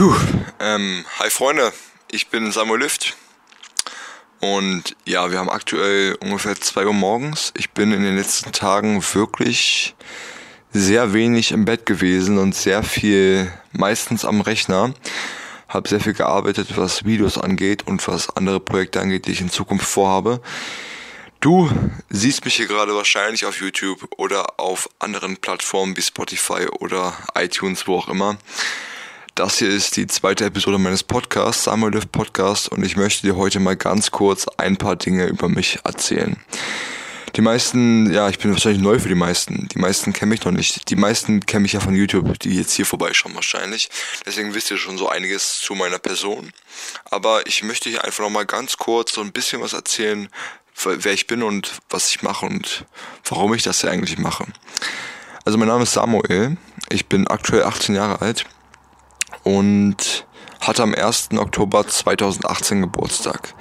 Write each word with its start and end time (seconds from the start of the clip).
Puh, 0.00 0.16
ähm, 0.60 1.04
hi 1.18 1.28
Freunde, 1.28 1.74
ich 2.10 2.28
bin 2.28 2.50
Samuel 2.52 2.80
Lift 2.80 3.18
und 4.40 4.96
ja, 5.04 5.30
wir 5.30 5.38
haben 5.38 5.50
aktuell 5.50 6.16
ungefähr 6.22 6.58
2 6.58 6.86
Uhr 6.86 6.94
morgens. 6.94 7.52
Ich 7.54 7.72
bin 7.72 7.92
in 7.92 8.02
den 8.02 8.16
letzten 8.16 8.50
Tagen 8.52 9.04
wirklich 9.12 9.94
sehr 10.72 11.12
wenig 11.12 11.52
im 11.52 11.66
Bett 11.66 11.84
gewesen 11.84 12.38
und 12.38 12.54
sehr 12.54 12.82
viel 12.82 13.52
meistens 13.72 14.24
am 14.24 14.40
Rechner. 14.40 14.94
Habe 15.68 15.86
sehr 15.86 16.00
viel 16.00 16.14
gearbeitet, 16.14 16.78
was 16.78 17.04
Videos 17.04 17.36
angeht 17.36 17.86
und 17.86 18.08
was 18.08 18.34
andere 18.34 18.58
Projekte 18.58 19.02
angeht, 19.02 19.26
die 19.26 19.32
ich 19.32 19.42
in 19.42 19.50
Zukunft 19.50 19.84
vorhabe. 19.84 20.40
Du 21.40 21.70
siehst 22.08 22.46
mich 22.46 22.54
hier 22.54 22.68
gerade 22.68 22.94
wahrscheinlich 22.94 23.44
auf 23.44 23.60
YouTube 23.60 24.08
oder 24.16 24.58
auf 24.58 24.88
anderen 24.98 25.36
Plattformen 25.36 25.94
wie 25.98 26.02
Spotify 26.02 26.68
oder 26.78 27.12
iTunes, 27.34 27.86
wo 27.86 27.98
auch 27.98 28.08
immer. 28.08 28.38
Das 29.40 29.58
hier 29.58 29.70
ist 29.70 29.96
die 29.96 30.06
zweite 30.06 30.44
Episode 30.44 30.76
meines 30.76 31.02
Podcasts, 31.02 31.64
Samuel 31.64 31.94
Lift 31.94 32.12
Podcast, 32.12 32.68
und 32.68 32.84
ich 32.84 32.98
möchte 32.98 33.22
dir 33.22 33.36
heute 33.36 33.58
mal 33.58 33.74
ganz 33.74 34.10
kurz 34.10 34.46
ein 34.58 34.76
paar 34.76 34.96
Dinge 34.96 35.24
über 35.28 35.48
mich 35.48 35.78
erzählen. 35.82 36.36
Die 37.36 37.40
meisten, 37.40 38.12
ja, 38.12 38.28
ich 38.28 38.38
bin 38.38 38.52
wahrscheinlich 38.52 38.82
neu 38.82 38.98
für 38.98 39.08
die 39.08 39.14
meisten. 39.14 39.66
Die 39.68 39.78
meisten 39.78 40.12
kennen 40.12 40.28
mich 40.28 40.44
noch 40.44 40.52
nicht. 40.52 40.90
Die 40.90 40.94
meisten 40.94 41.46
kennen 41.46 41.62
mich 41.62 41.72
ja 41.72 41.80
von 41.80 41.94
YouTube, 41.94 42.38
die 42.40 42.54
jetzt 42.54 42.74
hier 42.74 42.84
vorbeischauen 42.84 43.34
wahrscheinlich. 43.34 43.88
Deswegen 44.26 44.52
wisst 44.52 44.70
ihr 44.70 44.76
schon 44.76 44.98
so 44.98 45.08
einiges 45.08 45.58
zu 45.62 45.74
meiner 45.74 45.98
Person. 45.98 46.52
Aber 47.06 47.46
ich 47.46 47.62
möchte 47.62 47.88
hier 47.88 48.04
einfach 48.04 48.22
noch 48.22 48.28
mal 48.28 48.44
ganz 48.44 48.76
kurz 48.76 49.14
so 49.14 49.22
ein 49.22 49.32
bisschen 49.32 49.62
was 49.62 49.72
erzählen, 49.72 50.28
wer 50.84 51.14
ich 51.14 51.26
bin 51.26 51.42
und 51.42 51.80
was 51.88 52.10
ich 52.10 52.20
mache 52.20 52.44
und 52.44 52.84
warum 53.24 53.54
ich 53.54 53.62
das 53.62 53.80
hier 53.80 53.90
eigentlich 53.90 54.18
mache. 54.18 54.44
Also 55.46 55.56
mein 55.56 55.68
Name 55.68 55.84
ist 55.84 55.94
Samuel. 55.94 56.58
Ich 56.90 57.06
bin 57.06 57.26
aktuell 57.26 57.62
18 57.62 57.94
Jahre 57.94 58.20
alt 58.20 58.44
und 59.42 60.26
hatte 60.60 60.82
am 60.82 60.94
1. 60.94 61.30
Oktober 61.36 61.86
2018 61.86 62.82
Geburtstag. 62.82 63.54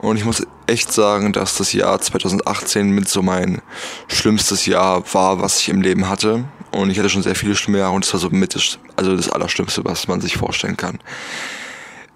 Und 0.00 0.16
ich 0.16 0.24
muss 0.24 0.46
echt 0.66 0.92
sagen, 0.92 1.32
dass 1.32 1.56
das 1.56 1.72
Jahr 1.72 2.00
2018 2.00 2.90
mit 2.90 3.08
so 3.08 3.22
mein 3.22 3.62
schlimmstes 4.08 4.66
Jahr 4.66 5.02
war, 5.14 5.40
was 5.40 5.60
ich 5.60 5.70
im 5.70 5.80
Leben 5.80 6.08
hatte. 6.08 6.44
Und 6.72 6.90
ich 6.90 6.98
hatte 6.98 7.08
schon 7.08 7.22
sehr 7.22 7.36
viele 7.36 7.56
schlimme 7.56 7.78
Jahre 7.78 7.94
und 7.94 8.04
es 8.04 8.12
war 8.12 8.20
so 8.20 8.28
mit 8.30 8.54
das, 8.54 8.78
also 8.96 9.16
das 9.16 9.30
Allerschlimmste, 9.30 9.84
was 9.84 10.08
man 10.08 10.20
sich 10.20 10.36
vorstellen 10.36 10.76
kann. 10.76 10.98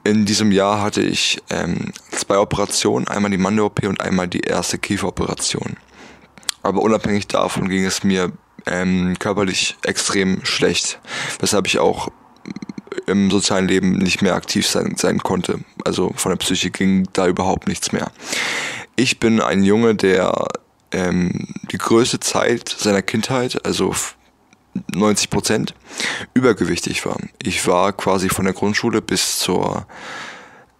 In 0.04 0.26
diesem 0.26 0.52
Jahr 0.52 0.82
hatte 0.82 1.00
ich 1.00 1.38
ähm, 1.50 1.92
zwei 2.10 2.38
Operationen, 2.38 3.08
einmal 3.08 3.30
die 3.30 3.38
Mande-OP 3.38 3.84
und 3.84 4.00
einmal 4.00 4.28
die 4.28 4.40
erste 4.40 4.78
Kieferoperation. 4.78 5.76
Aber 6.62 6.82
unabhängig 6.82 7.28
davon 7.28 7.68
ging 7.68 7.84
es 7.84 8.04
mir 8.04 8.32
ähm, 8.66 9.16
körperlich 9.18 9.76
extrem 9.82 10.44
schlecht, 10.44 11.00
weshalb 11.40 11.66
ich 11.66 11.78
auch 11.78 12.08
im 13.06 13.30
sozialen 13.30 13.68
Leben 13.68 13.92
nicht 13.92 14.22
mehr 14.22 14.34
aktiv 14.34 14.66
sein, 14.66 14.94
sein 14.96 15.18
konnte. 15.18 15.60
Also 15.84 16.12
von 16.16 16.30
der 16.30 16.36
Psyche 16.36 16.70
ging 16.70 17.08
da 17.12 17.26
überhaupt 17.26 17.68
nichts 17.68 17.92
mehr. 17.92 18.10
Ich 18.96 19.20
bin 19.20 19.40
ein 19.40 19.62
Junge, 19.62 19.94
der 19.94 20.48
ähm, 20.92 21.48
die 21.70 21.78
größte 21.78 22.20
Zeit 22.20 22.68
seiner 22.68 23.02
Kindheit, 23.02 23.64
also 23.64 23.94
90 24.92 25.30
Prozent, 25.30 25.74
übergewichtig 26.34 27.04
war. 27.04 27.16
Ich 27.42 27.66
war 27.66 27.92
quasi 27.92 28.28
von 28.28 28.44
der 28.44 28.54
Grundschule 28.54 29.02
bis 29.02 29.38
zur, 29.38 29.86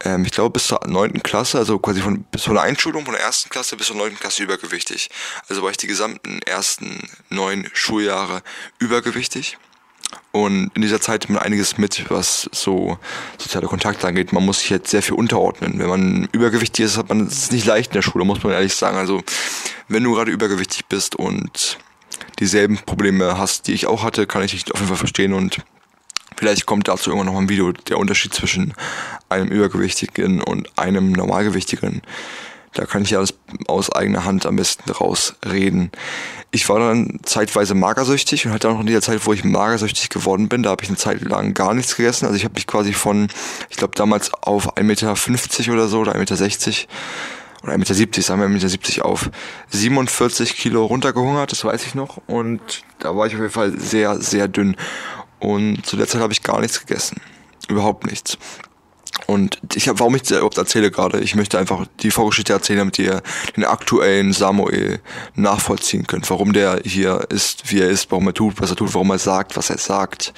ähm, 0.05 0.25
ich 0.25 0.33
glaube 0.33 0.51
bis 0.51 0.69
zur 0.69 0.81
neunten 0.87 1.23
Klasse, 1.23 1.59
also 1.59 1.79
quasi 1.79 2.01
von, 2.01 2.23
bis 2.25 2.45
von 2.45 2.55
der 2.55 2.63
Einschulung 2.63 3.05
von 3.05 3.15
der 3.15 3.23
ersten 3.23 3.51
Klasse 3.51 3.77
bis 3.77 3.89
zur 3.89 3.97
neunten 3.97 4.19
Klasse 4.19 4.43
übergewichtig. 4.43 5.11
Also 5.49 5.63
war 5.63 5.71
ich 5.71 5.77
die 5.77 5.87
gesamten 5.87 6.41
ersten 6.43 7.09
neun 7.29 7.69
Schuljahre 7.73 8.43
übergewichtig. 8.79 9.59
Und 10.31 10.71
in 10.75 10.83
dieser 10.83 11.01
Zeit 11.01 11.29
man 11.31 11.39
einiges 11.39 11.79
mit, 11.79 12.11
was 12.11 12.49
so 12.53 12.99
soziale 13.39 13.67
Kontakte 13.67 14.07
angeht. 14.07 14.33
Man 14.33 14.45
muss 14.45 14.61
sich 14.61 14.71
jetzt 14.71 14.91
sehr 14.91 15.03
viel 15.03 15.15
unterordnen. 15.15 15.79
Wenn 15.79 15.89
man 15.89 16.29
übergewichtig 16.33 16.85
ist, 16.85 16.99
hat 16.99 17.09
man 17.09 17.27
es 17.27 17.51
nicht 17.51 17.67
leicht 17.67 17.91
in 17.91 17.95
der 17.95 18.03
Schule, 18.03 18.25
muss 18.25 18.43
man 18.43 18.53
ehrlich 18.53 18.75
sagen. 18.75 18.99
Also 18.99 19.23
wenn 19.89 20.05
du 20.05 20.15
gerade 20.15 20.31
übergewichtig 20.31 20.87
bist 20.87 21.17
und 21.17 21.79
dieselben 22.39 22.79
Probleme 22.79 23.39
hast, 23.39 23.67
die 23.67 23.73
ich 23.73 23.87
auch 23.87 24.03
hatte, 24.03 24.27
kann 24.27 24.43
ich 24.43 24.53
dich 24.53 24.73
auf 24.73 24.81
jeden 24.81 24.89
Fall 24.89 24.97
verstehen 24.97 25.33
und 25.33 25.59
vielleicht 26.37 26.67
kommt 26.67 26.89
dazu 26.89 27.11
irgendwann 27.11 27.33
noch 27.33 27.41
ein 27.41 27.49
Video, 27.49 27.73
der 27.73 27.99
Unterschied 27.99 28.35
zwischen 28.35 28.75
einem 29.29 29.49
Übergewichtigen 29.49 30.43
und 30.43 30.69
einem 30.79 31.13
Normalgewichtigen. 31.13 32.03
Da 32.79 32.87
kann 32.87 33.03
ich 33.03 33.17
alles 33.17 33.35
aus 33.67 33.91
eigener 33.91 34.25
Hand 34.25 34.47
am 34.47 34.55
besten 34.55 34.89
rausreden. 34.89 35.91
Ich 36.53 36.69
war 36.69 36.79
dann 36.79 37.19
zeitweise 37.25 37.75
magersüchtig 37.75 38.47
und 38.47 38.53
hatte 38.53 38.69
auch 38.69 38.75
noch 38.75 38.81
in 38.83 38.87
dieser 38.87 39.03
Zeit, 39.03 39.27
wo 39.27 39.33
ich 39.33 39.43
magersüchtig 39.43 40.11
geworden 40.11 40.49
bin, 40.49 40.63
da 40.63 40.71
habe 40.71 40.85
ich 40.85 40.89
eine 40.89 40.97
Zeit 40.97 41.21
lang 41.23 41.55
gar 41.55 41.75
nichts 41.75 41.97
gegessen. 41.97 42.27
Also 42.27 42.37
ich 42.37 42.45
habe 42.45 42.55
mich 42.55 42.69
quasi 42.69 42.93
von, 42.93 43.27
ich 43.69 43.79
glaube 43.79 43.97
damals 43.97 44.33
auf 44.33 44.77
1,50 44.77 44.83
Meter 44.85 45.73
oder 45.73 45.89
so 45.89 45.99
oder 45.99 46.15
1,60 46.15 46.19
Meter 46.19 46.89
oder 47.65 47.73
1,70 47.73 47.99
Meter, 47.99 48.23
sagen 48.23 48.41
wir 48.41 48.61
1,70 48.61 48.71
Meter 48.71 49.07
auf 49.07 49.29
47 49.71 50.55
Kilo 50.55 50.87
runtergehungert, 50.87 51.51
das 51.51 51.65
weiß 51.65 51.85
ich 51.85 51.97
noch. 51.97 52.19
Und 52.29 52.61
da 53.01 53.17
war 53.17 53.27
ich 53.27 53.35
auf 53.35 53.41
jeden 53.41 53.53
Fall 53.53 53.77
sehr, 53.77 54.21
sehr 54.21 54.47
dünn. 54.47 54.77
Und 55.41 55.85
zu 55.85 55.97
der 55.97 56.07
Zeit 56.07 56.21
habe 56.21 56.33
ich 56.33 56.45
gar 56.45 56.61
nichts 56.61 56.79
gegessen. 56.79 57.21
Überhaupt 57.69 58.07
nichts. 58.07 58.39
Und 59.27 59.59
ich 59.75 59.89
habe, 59.89 59.99
warum 59.99 60.15
ich 60.15 60.23
das 60.23 60.33
überhaupt 60.33 60.59
erzähle 60.59 60.91
gerade, 60.91 61.21
ich 61.21 61.35
möchte 61.35 61.59
einfach 61.59 61.87
die 62.01 62.11
Vorgeschichte 62.11 62.53
erzählen, 62.53 62.81
damit 62.81 62.99
ihr 62.99 63.23
den 63.57 63.65
aktuellen 63.65 64.33
Samuel 64.33 65.01
nachvollziehen 65.35 66.07
könnt, 66.07 66.29
warum 66.31 66.53
der 66.53 66.81
hier 66.85 67.27
ist, 67.29 67.71
wie 67.71 67.81
er 67.81 67.89
ist, 67.89 68.11
warum 68.11 68.27
er 68.29 68.35
tut, 68.35 68.61
was 68.61 68.71
er 68.71 68.77
tut, 68.77 68.95
warum 68.95 69.11
er 69.11 69.19
sagt, 69.19 69.57
was 69.57 69.71
er 69.71 69.79
sagt. 69.79 70.33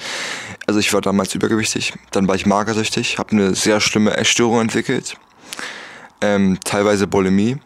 Also 0.67 0.79
ich 0.79 0.93
war 0.93 1.01
damals 1.01 1.35
übergewichtig, 1.35 1.93
dann 2.11 2.27
war 2.27 2.35
ich 2.35 2.45
magersüchtig, 2.45 3.17
habe 3.17 3.31
eine 3.31 3.55
sehr 3.55 3.79
schlimme 3.79 4.17
Essstörung 4.17 4.59
entwickelt, 4.61 5.15
ähm, 6.21 6.59
teilweise 6.63 7.07
Bulimie 7.07 7.57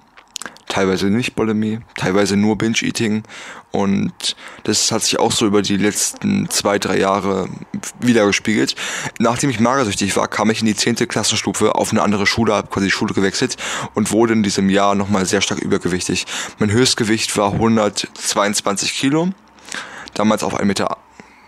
teilweise 0.76 1.06
nicht 1.06 1.36
Bulimie, 1.36 1.80
teilweise 1.96 2.36
nur 2.36 2.58
Binge-Eating 2.58 3.24
und 3.72 4.36
das 4.64 4.92
hat 4.92 5.04
sich 5.04 5.18
auch 5.20 5.32
so 5.32 5.46
über 5.46 5.62
die 5.62 5.78
letzten 5.78 6.50
zwei, 6.50 6.80
drei 6.80 7.00
Jahre 7.00 7.48
wiedergespiegelt. 8.02 8.76
Nachdem 9.18 9.50
ich 9.50 9.62
magersüchtig 9.62 10.18
war, 10.18 10.28
kam 10.28 10.50
ich 10.50 10.60
in 10.60 10.66
die 10.66 10.76
zehnte 10.76 11.08
Klassenstufe 11.08 11.76
auf 11.76 11.92
eine 11.92 12.02
andere 12.02 12.28
Schule, 12.28 12.54
habe 12.54 12.68
quasi 12.68 12.88
die 12.88 12.92
Schule 12.92 13.14
gewechselt 13.14 13.56
und 13.94 14.12
wurde 14.12 14.34
in 14.34 14.44
diesem 14.44 14.70
Jahr 14.70 14.96
nochmal 14.96 15.26
sehr 15.26 15.40
stark 15.40 15.62
übergewichtig. 15.62 16.26
Mein 16.60 16.72
Höchstgewicht 16.72 17.38
war 17.38 17.54
122 17.54 18.96
Kilo, 18.96 19.30
damals 20.14 20.44
auf 20.44 20.60
1,80 20.60 20.66
Meter 20.66 20.98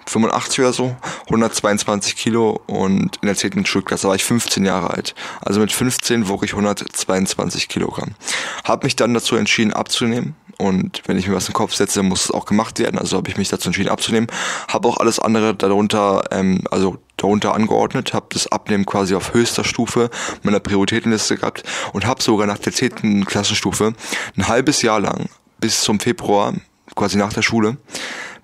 85 0.07 0.59
oder 0.59 0.73
so, 0.73 0.95
122 1.25 2.16
Kilo 2.16 2.62
und 2.68 3.18
in 3.22 3.28
der 3.28 3.35
10. 3.35 3.66
Schulklasse 3.66 4.07
war 4.07 4.16
ich 4.16 4.23
15 4.23 4.66
Jahre 4.66 4.91
alt. 4.91 5.16
Also 5.41 5.59
mit 5.59 5.72
15 5.72 6.28
wog 6.28 6.44
ich 6.44 6.51
122 6.51 7.68
Kilogramm. 7.68 8.16
Hab 8.63 8.84
mich 8.84 8.95
dann 8.95 9.13
dazu 9.13 9.35
entschieden 9.35 9.73
abzunehmen 9.73 10.35
und 10.57 11.03
wenn 11.06 11.18
ich 11.18 11.28
mir 11.28 11.35
was 11.35 11.45
in 11.45 11.51
den 11.51 11.57
Kopf 11.57 11.73
setze, 11.73 12.01
muss 12.01 12.25
es 12.25 12.31
auch 12.31 12.45
gemacht 12.45 12.79
werden. 12.79 12.97
Also 12.97 13.18
habe 13.18 13.29
ich 13.29 13.38
mich 13.38 13.50
dazu 13.50 13.68
entschieden 13.69 13.90
abzunehmen. 13.90 14.28
Habe 14.68 14.88
auch 14.88 14.97
alles 14.97 15.19
andere 15.19 15.53
darunter, 15.53 16.24
ähm, 16.31 16.63
also 16.72 16.97
darunter 17.18 17.53
angeordnet, 17.53 18.13
habe 18.13 18.28
das 18.29 18.47
Abnehmen 18.47 18.85
quasi 18.85 19.13
auf 19.16 19.34
höchster 19.34 19.63
Stufe 19.63 20.09
meiner 20.44 20.59
Prioritätenliste 20.59 21.38
gehabt 21.38 21.63
und 21.94 22.06
habe 22.06 22.24
sogar 22.24 22.47
nach 22.47 22.57
der 22.57 22.74
10. 22.74 23.25
Klassenstufe 23.25 23.94
ein 24.35 24.47
halbes 24.47 24.81
Jahr 24.81 25.00
lang 25.00 25.29
bis 25.59 25.81
zum 25.81 26.00
Februar, 26.00 26.53
quasi 26.95 27.18
nach 27.18 27.34
der 27.34 27.41
Schule, 27.41 27.78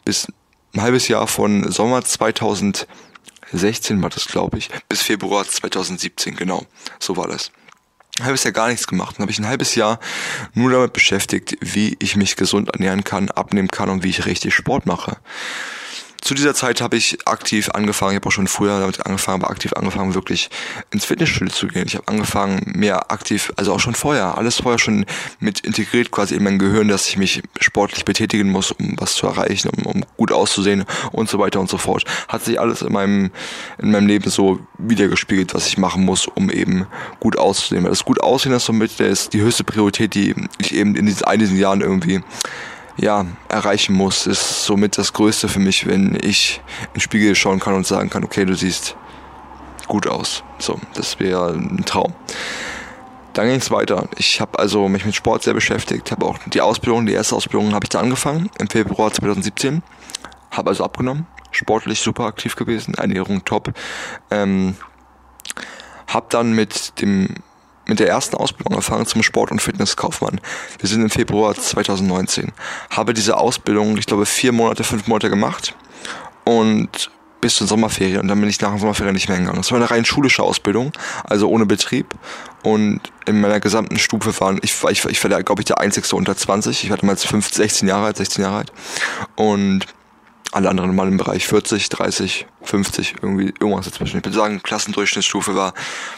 bis 0.06 0.28
ein 0.74 0.82
halbes 0.82 1.08
Jahr 1.08 1.28
von 1.28 1.72
Sommer 1.72 2.04
2016 2.04 2.88
war 4.02 4.10
das, 4.10 4.26
glaube 4.26 4.58
ich, 4.58 4.70
bis 4.90 5.02
Februar 5.02 5.48
2017, 5.48 6.36
genau. 6.36 6.66
So 7.00 7.16
war 7.18 7.28
das. 7.28 7.52
Ein 8.20 8.26
halbes 8.26 8.44
Jahr 8.44 8.54
gar 8.54 8.68
nichts 8.68 8.88
gemacht. 8.88 9.16
Dann 9.18 9.24
habe 9.24 9.32
ich 9.32 9.40
ein 9.40 9.48
halbes 9.48 9.76
Jahr 9.76 10.00
nur 10.54 10.72
damit 10.72 10.94
beschäftigt, 10.94 11.58
wie 11.62 11.96
ich 12.00 12.16
mich 12.16 12.36
gesund 12.36 12.70
ernähren 12.70 13.04
kann, 13.04 13.30
abnehmen 13.30 13.70
kann 13.70 13.90
und 13.90 14.04
wie 14.04 14.10
ich 14.10 14.26
richtig 14.26 14.54
Sport 14.54 14.86
mache 14.86 15.18
zu 16.24 16.34
dieser 16.34 16.54
Zeit 16.54 16.82
habe 16.82 16.96
ich 16.96 17.28
aktiv 17.28 17.70
angefangen, 17.70 18.14
ich 18.14 18.16
habe 18.18 18.28
auch 18.28 18.32
schon 18.32 18.48
früher 18.48 18.80
damit 18.80 19.06
angefangen, 19.06 19.42
aber 19.44 19.52
aktiv 19.52 19.74
angefangen, 19.74 20.16
wirklich 20.16 20.50
ins 20.92 21.04
Fitnessstudio 21.06 21.54
zu 21.54 21.68
gehen. 21.68 21.84
Ich 21.86 21.96
habe 21.96 22.08
angefangen, 22.08 22.72
mehr 22.76 23.12
aktiv, 23.12 23.52
also 23.58 23.74
auch 23.74 23.80
schon 23.80 23.94
vorher, 23.94 24.38
alles 24.38 24.62
vorher 24.62 24.80
schon 24.80 25.06
mit 25.40 25.60
integriert 25.60 26.12
quasi 26.12 26.36
in 26.36 26.44
mein 26.44 26.60
Gehirn, 26.60 26.88
dass 26.88 27.08
ich 27.10 27.18
mich 27.18 27.44
sportlich 27.60 28.06
betätigen 28.06 28.50
muss, 28.50 28.72
um 28.72 28.96
was 28.98 29.16
zu 29.16 29.28
erreichen, 29.28 29.70
um, 29.70 29.86
um 29.86 30.06
gut 30.16 30.32
auszusehen 30.32 30.86
und 31.12 31.30
so 31.30 31.40
weiter 31.40 31.60
und 31.60 31.70
so 31.70 31.78
fort. 31.78 32.06
Hat 32.30 32.46
sich 32.46 32.60
alles 32.60 32.82
in 32.82 32.94
meinem, 32.94 33.32
in 33.80 33.92
meinem 33.92 34.08
Leben 34.08 34.30
so 34.30 34.60
wiedergespiegelt, 34.78 35.54
was 35.54 35.68
ich 35.68 35.78
machen 35.78 36.06
muss, 36.06 36.28
um 36.28 36.50
eben 36.50 36.88
gut 37.20 37.38
auszusehen. 37.38 37.84
Weil 37.84 37.92
das 37.92 38.06
gut 38.06 38.22
aussehen 38.22 38.54
ist 38.54 38.66
somit 38.66 39.00
der 39.00 39.08
ist 39.08 39.34
die 39.34 39.42
höchste 39.42 39.66
Priorität, 39.66 40.16
die 40.16 40.34
ich 40.60 40.74
eben 40.74 40.96
in 40.96 41.06
diesen, 41.06 41.26
diesen 41.40 41.58
Jahren 41.58 41.82
irgendwie 41.82 42.22
ja, 42.98 43.26
erreichen 43.50 43.94
muss, 43.94 44.28
ist 44.28 44.66
somit 44.66 44.98
das 44.98 45.14
Größte 45.14 45.48
für 45.48 45.60
mich, 45.60 45.88
wenn 45.88 46.18
ich 46.22 46.62
in 46.88 46.94
den 46.96 47.02
Spiegel 47.02 47.36
schauen 47.36 47.60
kann 47.60 47.74
und 47.74 47.88
sagen 47.88 48.10
kann, 48.10 48.24
okay, 48.24 48.46
du 48.46 48.56
siehst 48.56 48.96
gut 49.88 50.08
aus. 50.08 50.44
So, 50.60 50.80
das 50.94 51.20
wäre 51.20 51.50
ein 51.50 51.84
Traum. 51.86 52.14
Dann 53.34 53.48
ging 53.48 53.58
es 53.58 53.72
weiter. 53.72 54.08
Ich 54.18 54.40
habe 54.40 54.60
also 54.60 54.88
mich 54.88 55.06
mit 55.06 55.16
Sport 55.16 55.44
sehr 55.44 55.56
beschäftigt, 55.56 56.12
habe 56.12 56.26
auch 56.26 56.38
die 56.46 56.62
Ausbildung, 56.62 57.08
die 57.08 57.14
erste 57.14 57.36
Ausbildung 57.36 57.74
habe 57.74 57.86
ich 57.86 57.90
da 57.90 58.00
angefangen 58.00 58.50
im 58.60 58.70
Februar 58.70 59.12
2017, 59.12 59.82
habe 60.52 60.70
also 60.70 60.84
abgenommen, 60.84 61.26
sportlich 61.52 62.00
super 62.00 62.26
aktiv 62.26 62.56
gewesen, 62.56 62.94
Ernährung 62.94 63.44
top. 63.44 63.74
Ähm, 64.30 64.76
hab 66.08 66.30
dann 66.30 66.54
mit 66.54 67.02
dem 67.02 67.36
mit 67.94 68.00
der 68.00 68.08
ersten 68.08 68.36
Ausbildung 68.38 68.74
angefangen 68.74 69.06
zum 69.06 69.22
Sport- 69.22 69.52
und 69.52 69.62
Fitnesskaufmann. 69.62 70.42
Wir 70.80 70.90
sind 70.90 71.04
im 71.04 71.12
Februar 71.12 71.54
2019. 71.54 72.52
Habe 72.90 73.14
diese 73.14 73.38
Ausbildung, 73.38 73.98
ich 73.98 74.08
glaube, 74.08 74.26
vier 74.26 74.52
Monate, 74.52 74.84
fünf 74.84 75.06
Monate 75.06 75.30
gemacht 75.30 75.76
und 76.44 77.12
bis 77.40 77.56
zur 77.56 77.68
Sommerferien 77.68 78.22
und 78.22 78.30
dann 78.30 78.40
bin 78.40 78.50
ich 78.50 78.60
nach 78.62 78.72
der 78.72 78.80
Sommerferien 78.80 79.14
nicht 79.14 79.28
mehr 79.28 79.36
hingegangen. 79.36 79.62
Das 79.62 79.72
war 79.72 79.78
eine 79.78 79.92
rein 79.92 80.06
schulische 80.06 80.42
Ausbildung, 80.42 80.92
also 81.24 81.48
ohne 81.50 81.68
Betrieb 81.68 82.16
und 82.64 83.00
in 83.28 83.42
meiner 83.42 83.60
gesamten 83.60 84.00
Stufe 84.00 84.40
waren, 84.40 84.60
ich 84.64 84.74
ich, 84.90 85.06
ich 85.06 85.24
war 85.24 85.44
glaube 85.44 85.62
ich, 85.62 85.66
der 85.66 85.80
einzigste 85.80 86.16
unter 86.16 86.36
20. 86.36 86.84
Ich 86.84 86.90
war 86.90 86.98
damals 86.98 87.24
15, 87.26 87.58
16 87.58 87.88
Jahre 87.88 88.08
alt, 88.08 88.18
16 88.18 88.44
Jahre 88.44 88.58
alt 88.58 88.72
und 89.36 89.86
alle 90.54 90.70
anderen 90.70 90.96
mal 90.96 91.08
im 91.08 91.18
Bereich 91.18 91.48
40, 91.48 91.90
30, 91.90 92.46
50, 92.62 93.16
irgendwie 93.22 93.54
irgendwas 93.60 93.86
dazwischen. 93.86 94.20
Ich 94.20 94.26
würde 94.26 94.38
sagen, 94.38 94.62
Klassendurchschnittsstufe 94.62 95.56
war 95.56 95.74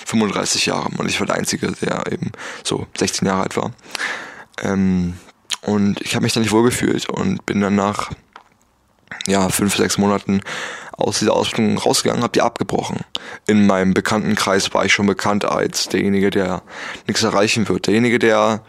35 0.05 0.65
Jahre 0.65 0.89
und 0.97 1.09
ich 1.09 1.19
war 1.19 1.27
der 1.27 1.35
Einzige, 1.35 1.71
der 1.71 2.03
eben 2.11 2.31
so 2.63 2.85
16 2.97 3.27
Jahre 3.27 3.43
alt 3.43 3.57
war. 3.57 3.71
Ähm, 4.61 5.15
und 5.61 6.01
ich 6.01 6.15
habe 6.15 6.23
mich 6.23 6.33
da 6.33 6.41
nicht 6.41 6.51
wohlgefühlt 6.51 7.09
und 7.09 7.45
bin 7.45 7.61
dann 7.61 7.75
nach 7.75 8.11
ja, 9.27 9.49
fünf, 9.49 9.75
sechs 9.75 9.97
Monaten 9.97 10.41
aus 10.91 11.19
dieser 11.19 11.33
Ausbildung 11.33 11.77
rausgegangen, 11.77 12.23
habe 12.23 12.33
die 12.33 12.41
abgebrochen. 12.41 12.99
In 13.47 13.65
meinem 13.65 13.93
Bekanntenkreis 13.93 14.73
war 14.73 14.85
ich 14.85 14.93
schon 14.93 15.07
bekannt 15.07 15.45
als 15.45 15.89
derjenige, 15.89 16.29
der 16.29 16.61
nichts 17.07 17.23
erreichen 17.23 17.67
wird, 17.67 17.87
derjenige, 17.87 18.19
der 18.19 18.63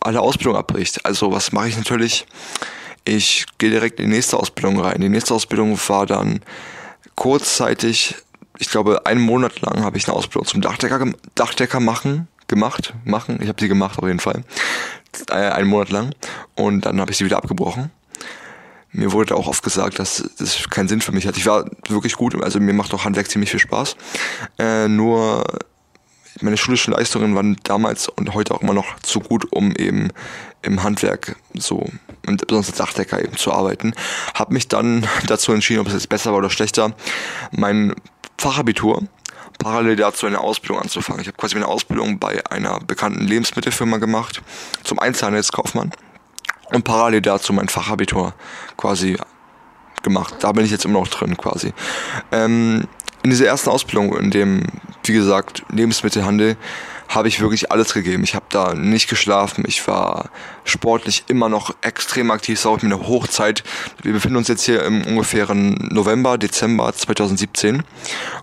alle 0.00 0.20
Ausbildung 0.20 0.56
abbricht. 0.56 1.04
Also 1.04 1.32
was 1.32 1.52
mache 1.52 1.68
ich 1.68 1.76
natürlich? 1.76 2.26
Ich 3.04 3.46
gehe 3.58 3.70
direkt 3.70 4.00
in 4.00 4.10
die 4.10 4.16
nächste 4.16 4.36
Ausbildung 4.36 4.80
rein. 4.80 5.00
Die 5.00 5.08
nächste 5.08 5.34
Ausbildung 5.34 5.78
war 5.88 6.06
dann 6.06 6.40
kurzzeitig, 7.14 8.16
ich 8.58 8.70
glaube, 8.70 9.06
einen 9.06 9.20
Monat 9.20 9.60
lang 9.60 9.82
habe 9.84 9.98
ich 9.98 10.06
eine 10.06 10.16
Ausbildung 10.16 10.46
zum 10.46 10.60
Dachdecker, 10.60 11.12
Dachdecker 11.34 11.80
machen, 11.80 12.28
gemacht, 12.46 12.94
machen. 13.04 13.38
Ich 13.40 13.48
habe 13.48 13.60
sie 13.60 13.68
gemacht 13.68 13.98
auf 13.98 14.06
jeden 14.06 14.20
Fall. 14.20 14.42
Äh, 15.28 15.34
einen 15.34 15.68
Monat 15.68 15.90
lang. 15.90 16.14
Und 16.54 16.86
dann 16.86 17.00
habe 17.00 17.10
ich 17.10 17.16
sie 17.16 17.24
wieder 17.24 17.38
abgebrochen 17.38 17.90
mir 18.92 19.12
wurde 19.12 19.36
auch 19.36 19.46
oft 19.46 19.62
gesagt, 19.62 19.98
dass 19.98 20.28
das 20.38 20.68
keinen 20.68 20.88
Sinn 20.88 21.00
für 21.00 21.12
mich 21.12 21.26
hat. 21.26 21.36
Ich 21.36 21.46
war 21.46 21.64
wirklich 21.88 22.14
gut, 22.14 22.40
also 22.42 22.58
mir 22.60 22.72
macht 22.72 22.92
auch 22.92 23.04
Handwerk 23.04 23.30
ziemlich 23.30 23.50
viel 23.50 23.60
Spaß. 23.60 23.96
Äh, 24.58 24.88
nur 24.88 25.44
meine 26.40 26.56
schulischen 26.56 26.92
Leistungen 26.92 27.34
waren 27.34 27.56
damals 27.64 28.08
und 28.08 28.34
heute 28.34 28.54
auch 28.54 28.62
immer 28.62 28.74
noch 28.74 28.98
zu 29.00 29.20
gut, 29.20 29.46
um 29.50 29.74
eben 29.76 30.08
im 30.62 30.82
Handwerk 30.82 31.36
so 31.54 31.86
und 32.26 32.46
besonders 32.46 32.68
als 32.68 32.78
Dachdecker 32.78 33.22
eben 33.22 33.36
zu 33.36 33.52
arbeiten. 33.52 33.94
Hab 34.34 34.50
mich 34.50 34.68
dann 34.68 35.06
dazu 35.26 35.52
entschieden, 35.52 35.80
ob 35.80 35.88
es 35.88 35.94
jetzt 35.94 36.08
besser 36.08 36.32
war 36.32 36.38
oder 36.38 36.50
schlechter, 36.50 36.94
mein 37.50 37.94
Fachabitur 38.38 39.02
parallel 39.58 39.96
dazu 39.96 40.26
eine 40.26 40.40
Ausbildung 40.40 40.80
anzufangen. 40.80 41.20
Ich 41.20 41.26
habe 41.26 41.36
quasi 41.36 41.54
meine 41.54 41.68
Ausbildung 41.68 42.18
bei 42.18 42.42
einer 42.50 42.80
bekannten 42.80 43.26
Lebensmittelfirma 43.26 43.98
gemacht 43.98 44.42
zum 44.82 44.98
Einzelhandelskaufmann 44.98 45.90
und 46.72 46.84
parallel 46.84 47.20
dazu 47.20 47.52
mein 47.52 47.68
Fachabitur 47.68 48.34
quasi 48.76 49.18
gemacht. 50.02 50.36
Da 50.40 50.52
bin 50.52 50.64
ich 50.64 50.70
jetzt 50.70 50.84
immer 50.84 51.00
noch 51.00 51.08
drin 51.08 51.36
quasi. 51.36 51.72
Ähm, 52.32 52.86
in 53.22 53.30
dieser 53.30 53.46
ersten 53.46 53.68
Ausbildung, 53.68 54.16
in 54.16 54.30
dem, 54.30 54.62
wie 55.04 55.12
gesagt, 55.12 55.62
Lebensmittelhandel, 55.70 56.56
habe 57.10 57.26
ich 57.26 57.40
wirklich 57.40 57.72
alles 57.72 57.92
gegeben. 57.92 58.22
Ich 58.22 58.36
habe 58.36 58.46
da 58.50 58.74
nicht 58.74 59.08
geschlafen. 59.08 59.64
Ich 59.66 59.86
war 59.88 60.30
sportlich 60.64 61.24
immer 61.26 61.48
noch 61.48 61.74
extrem 61.80 62.30
aktiv. 62.30 62.56
Es 62.56 62.64
war 62.64 62.72
auch 62.72 62.82
eine 62.82 63.08
Hochzeit. 63.08 63.64
Wir 64.02 64.12
befinden 64.12 64.36
uns 64.36 64.46
jetzt 64.46 64.64
hier 64.64 64.84
im 64.84 65.04
ungefähren 65.04 65.74
November, 65.90 66.38
Dezember 66.38 66.92
2017 66.92 67.82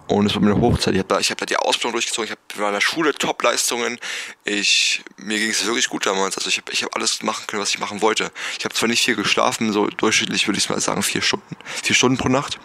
und 0.07 0.25
es 0.25 0.35
war 0.35 0.41
eine 0.41 0.59
Hochzeit. 0.59 0.95
Ich 0.95 0.99
habe 0.99 1.07
da, 1.07 1.19
hab 1.19 1.37
da 1.37 1.45
die 1.45 1.55
Ausbildung 1.55 1.93
durchgezogen. 1.93 2.25
Ich 2.25 2.31
habe 2.57 2.67
in 2.67 2.73
der 2.73 2.81
Schule 2.81 3.13
Top-Leistungen. 3.13 3.99
Mir 4.45 5.39
ging 5.39 5.49
es 5.49 5.65
wirklich 5.65 5.87
gut 5.87 6.05
damals. 6.05 6.37
Also 6.37 6.49
ich 6.49 6.57
habe 6.57 6.69
ich 6.73 6.83
hab 6.83 6.93
alles 6.93 7.23
machen 7.23 7.47
können, 7.47 7.61
was 7.61 7.69
ich 7.69 7.79
machen 7.79 8.01
wollte. 8.01 8.31
Ich 8.59 8.65
habe 8.65 8.75
zwar 8.75 8.89
nicht 8.89 9.05
viel 9.05 9.15
geschlafen, 9.15 9.71
so 9.71 9.87
durchschnittlich 9.87 10.45
würde 10.45 10.59
ich 10.59 10.69
mal 10.69 10.81
sagen 10.81 11.03
vier 11.03 11.21
Stunden, 11.21 11.55
vier 11.63 11.95
Stunden 11.95 12.17
pro 12.17 12.27
Nacht 12.27 12.59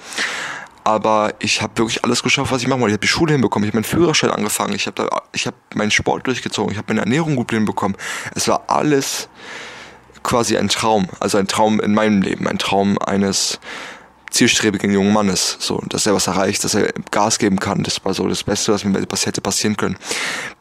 aber 0.84 1.34
ich 1.38 1.62
habe 1.62 1.76
wirklich 1.78 2.04
alles 2.04 2.22
geschafft, 2.22 2.52
was 2.52 2.62
ich 2.62 2.68
machen 2.68 2.80
wollte. 2.80 2.92
Ich 2.92 2.96
habe 2.96 3.06
die 3.06 3.08
Schule 3.08 3.32
hinbekommen, 3.32 3.66
ich 3.66 3.72
habe 3.72 3.78
meinen 3.78 3.84
Führerschein 3.84 4.30
angefangen, 4.30 4.74
ich 4.74 4.86
habe 4.86 5.08
habe 5.08 5.56
meinen 5.74 5.90
Sport 5.90 6.26
durchgezogen, 6.26 6.72
ich 6.72 6.78
habe 6.78 6.88
meine 6.88 7.00
Ernährung 7.00 7.36
gut 7.36 7.50
hinbekommen. 7.50 7.96
Es 8.34 8.48
war 8.48 8.64
alles 8.68 9.28
quasi 10.22 10.56
ein 10.56 10.68
Traum, 10.68 11.08
also 11.20 11.38
ein 11.38 11.48
Traum 11.48 11.80
in 11.80 11.94
meinem 11.94 12.22
Leben, 12.22 12.46
ein 12.46 12.58
Traum 12.58 12.98
eines 12.98 13.58
zielstrebigen 14.30 14.92
jungen 14.92 15.12
Mannes, 15.12 15.58
so, 15.60 15.82
dass 15.88 16.06
er 16.06 16.14
was 16.14 16.26
erreicht, 16.26 16.64
dass 16.64 16.74
er 16.74 16.92
Gas 17.10 17.38
geben 17.38 17.58
kann. 17.60 17.82
Das 17.82 18.02
war 18.04 18.14
so 18.14 18.26
das 18.26 18.42
Beste, 18.42 18.72
was 18.72 18.84
mir 18.84 18.98
hätte 18.98 19.40
passieren 19.40 19.76
können. 19.76 19.96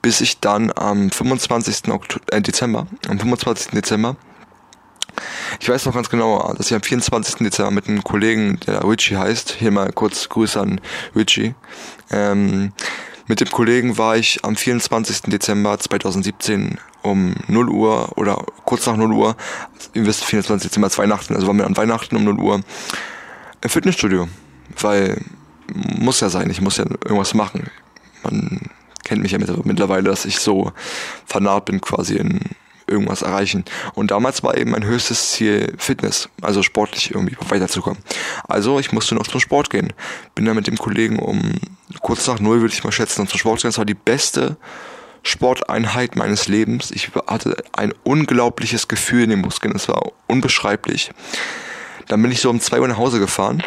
Bis 0.02 0.22
ich 0.22 0.40
dann 0.40 0.72
am 0.76 1.10
25. 1.10 1.90
Oktober, 1.90 2.26
äh, 2.32 2.42
Dezember, 2.42 2.88
am 3.08 3.18
25. 3.18 3.72
Dezember 3.72 4.18
ich 5.60 5.69
weiß 5.69 5.86
noch 5.86 5.94
ganz 5.94 6.10
genau, 6.10 6.54
dass 6.58 6.68
ich 6.68 6.75
am 6.75 6.81
24. 6.81 7.36
Dezember 7.36 7.72
mit 7.72 7.88
einem 7.88 8.04
Kollegen, 8.04 8.60
der 8.66 8.84
Richie 8.88 9.18
heißt, 9.18 9.52
hier 9.60 9.72
mal 9.72 9.92
kurz 9.92 10.30
Grüße 10.30 10.60
an 10.60 10.81
Richie, 11.16 11.56
ähm, 12.10 12.74
mit 13.28 13.40
dem 13.40 13.50
Kollegen 13.50 13.98
war 13.98 14.18
ich 14.18 14.44
am 14.44 14.56
24. 14.56 15.31
Dezember 15.31 15.80
2017 15.80 16.80
um 17.02 17.36
0 17.48 17.69
Uhr 17.69 18.18
oder 18.18 18.44
kurz 18.66 18.86
nach 18.88 18.98
0 18.98 19.13
Uhr, 19.13 19.36
ihr 19.94 20.06
wisst, 20.06 20.24
24. 20.25 20.69
Dezember 20.69 20.88
ist 20.88 20.98
Weihnachten, 20.98 21.36
also 21.36 21.48
waren 21.48 21.58
wir 21.58 21.66
an 21.66 21.78
Weihnachten 21.78 22.16
um 22.16 22.24
0 22.24 22.40
Uhr 22.40 22.62
im 23.62 23.69
Fitnessstudio, 23.69 24.28
weil 24.80 25.18
muss 25.74 26.19
ja 26.19 26.30
sein, 26.30 26.50
ich 26.50 26.62
muss 26.62 26.78
ja 26.78 26.86
irgendwas 26.86 27.34
machen. 27.34 27.69
Man 28.24 28.60
kennt 29.04 29.22
mich 29.22 29.31
ja 29.31 29.40
mittlerweile, 29.63 30.04
dass 30.04 30.25
ich 30.25 30.40
so 30.40 30.72
fanat 31.25 31.66
bin 31.66 31.81
quasi 31.81 32.16
in 32.16 32.40
irgendwas 32.92 33.22
erreichen. 33.22 33.66
Und 33.94 34.12
damals 34.12 34.44
war 34.44 34.58
eben 34.58 34.72
mein 34.72 34.84
höchstes 34.84 35.32
Ziel 35.32 35.74
Fitness, 35.78 36.30
also 36.42 36.62
sportlich 36.62 37.12
irgendwie 37.12 37.36
weiterzukommen. 37.50 38.02
Also 38.48 38.80
ich 38.80 38.92
musste 38.92 39.16
noch 39.16 39.28
zum 39.28 39.40
Sport 39.40 39.70
gehen. 39.70 39.94
Bin 40.36 40.46
dann 40.46 40.56
mit 40.56 40.68
dem 40.68 40.78
Kollegen 40.78 41.20
um 41.20 41.54
kurz 42.02 42.28
nach 42.28 42.40
null, 42.40 42.62
würde 42.62 42.74
ich 42.74 42.84
mal 42.84 42.92
schätzen, 42.92 43.28
zum 43.28 43.40
Sport 43.40 43.62
gehen. 43.62 43.70
Das 43.70 43.78
war 43.78 43.86
die 43.86 43.94
beste 43.94 44.58
Sporteinheit 45.24 46.16
meines 46.16 46.48
Lebens. 46.48 46.92
Ich 46.92 47.12
hatte 47.28 47.56
ein 47.74 47.94
unglaubliches 48.04 48.88
Gefühl 48.88 49.24
in 49.24 49.30
den 49.32 49.42
Muskeln. 49.42 49.76
Es 49.76 49.88
war 49.88 50.12
unbeschreiblich. 50.28 51.12
Dann 52.08 52.22
bin 52.22 52.32
ich 52.32 52.42
so 52.42 52.50
um 52.50 52.60
zwei 52.60 52.80
Uhr 52.80 52.88
nach 52.88 52.98
Hause 52.98 53.20
gefahren 53.20 53.63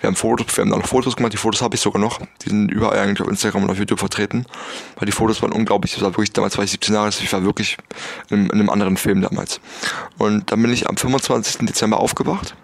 wir 0.00 0.06
haben 0.06 0.16
Fotos, 0.16 0.56
wir 0.56 0.62
haben 0.62 0.70
da 0.70 0.76
noch 0.76 0.86
Fotos 0.86 1.16
gemacht, 1.16 1.32
die 1.32 1.38
Fotos 1.38 1.60
habe 1.60 1.74
ich 1.74 1.80
sogar 1.80 2.00
noch. 2.00 2.20
Die 2.42 2.50
sind 2.50 2.70
überall 2.70 2.98
eigentlich 2.98 3.20
auf 3.20 3.28
Instagram 3.28 3.64
und 3.64 3.70
auf 3.70 3.78
YouTube 3.78 3.98
vertreten. 3.98 4.46
Weil 4.96 5.06
die 5.06 5.12
Fotos 5.12 5.42
waren 5.42 5.52
unglaublich. 5.52 5.94
Das 5.94 6.02
war 6.02 6.10
wirklich, 6.10 6.32
damals 6.32 6.56
war 6.56 6.64
ich 6.64 6.70
17 6.70 6.94
Jahre, 6.94 7.08
ich 7.08 7.32
war 7.32 7.42
wirklich 7.42 7.76
in, 8.30 8.44
in 8.46 8.52
einem 8.52 8.70
anderen 8.70 8.96
Film 8.96 9.20
damals. 9.22 9.60
Und 10.18 10.52
dann 10.52 10.62
bin 10.62 10.72
ich 10.72 10.88
am 10.88 10.96
25. 10.96 11.66
Dezember 11.66 11.98
aufgewacht 11.98 12.54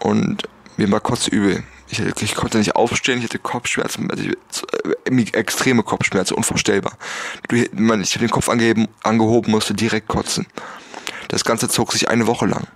und 0.00 0.42
mir 0.76 0.90
war 0.90 1.00
kurz 1.00 1.28
übel. 1.28 1.62
Ich, 1.88 2.00
ich, 2.00 2.34
konnte 2.34 2.56
nicht 2.56 2.74
aufstehen, 2.74 3.18
ich 3.18 3.24
hatte 3.24 3.38
Kopfschmerzen, 3.38 4.10
also 4.10 4.24
ich, 4.24 5.34
extreme 5.34 5.82
Kopfschmerzen, 5.82 6.34
unvorstellbar. 6.34 6.94
Ich 7.50 7.68
habe 7.70 8.18
den 8.18 8.30
Kopf 8.30 8.48
angeheben, 8.48 8.88
angehoben, 9.02 9.50
musste 9.50 9.74
direkt 9.74 10.08
kotzen. 10.08 10.46
Das 11.28 11.44
Ganze 11.44 11.68
zog 11.68 11.92
sich 11.92 12.08
eine 12.08 12.26
Woche 12.26 12.46
lang 12.46 12.66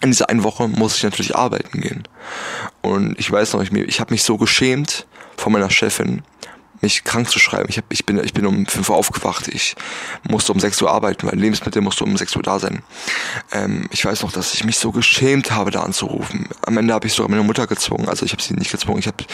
in 0.00 0.10
dieser 0.10 0.28
einen 0.28 0.42
Woche 0.42 0.68
muss 0.68 0.96
ich 0.96 1.02
natürlich 1.02 1.36
arbeiten 1.36 1.80
gehen. 1.80 2.04
Und 2.82 3.18
ich 3.18 3.30
weiß 3.30 3.54
noch, 3.54 3.62
ich, 3.62 3.72
ich 3.72 4.00
habe 4.00 4.12
mich 4.12 4.22
so 4.22 4.36
geschämt 4.36 5.06
von 5.36 5.52
meiner 5.52 5.70
Chefin, 5.70 6.22
mich 6.82 7.04
krank 7.04 7.30
zu 7.30 7.38
schreiben. 7.38 7.66
Ich, 7.68 7.78
hab, 7.78 7.84
ich, 7.90 8.04
bin, 8.06 8.22
ich 8.22 8.32
bin 8.32 8.46
um 8.46 8.66
5 8.66 8.90
Uhr 8.90 8.96
aufgewacht. 8.96 9.48
Ich 9.48 9.76
musste 10.28 10.52
um 10.52 10.60
6 10.60 10.82
Uhr 10.82 10.90
arbeiten, 10.90 11.26
weil 11.26 11.38
Lebensmittel 11.38 11.82
musste 11.82 12.04
um 12.04 12.16
6 12.16 12.36
Uhr 12.36 12.42
da 12.42 12.58
sein. 12.58 12.82
Ähm, 13.52 13.88
ich 13.90 14.04
weiß 14.04 14.22
noch, 14.22 14.32
dass 14.32 14.54
ich 14.54 14.64
mich 14.64 14.78
so 14.78 14.92
geschämt 14.92 15.50
habe, 15.50 15.70
da 15.70 15.82
anzurufen. 15.82 16.48
Am 16.62 16.76
Ende 16.76 16.94
habe 16.94 17.06
ich 17.06 17.14
sogar 17.14 17.30
meine 17.30 17.42
Mutter 17.42 17.66
gezwungen. 17.66 18.08
Also 18.08 18.24
ich 18.24 18.32
habe 18.32 18.42
sie 18.42 18.54
nicht 18.54 18.70
gezwungen. 18.70 18.98
Ich, 18.98 19.06
hab, 19.06 19.20
ich, 19.20 19.28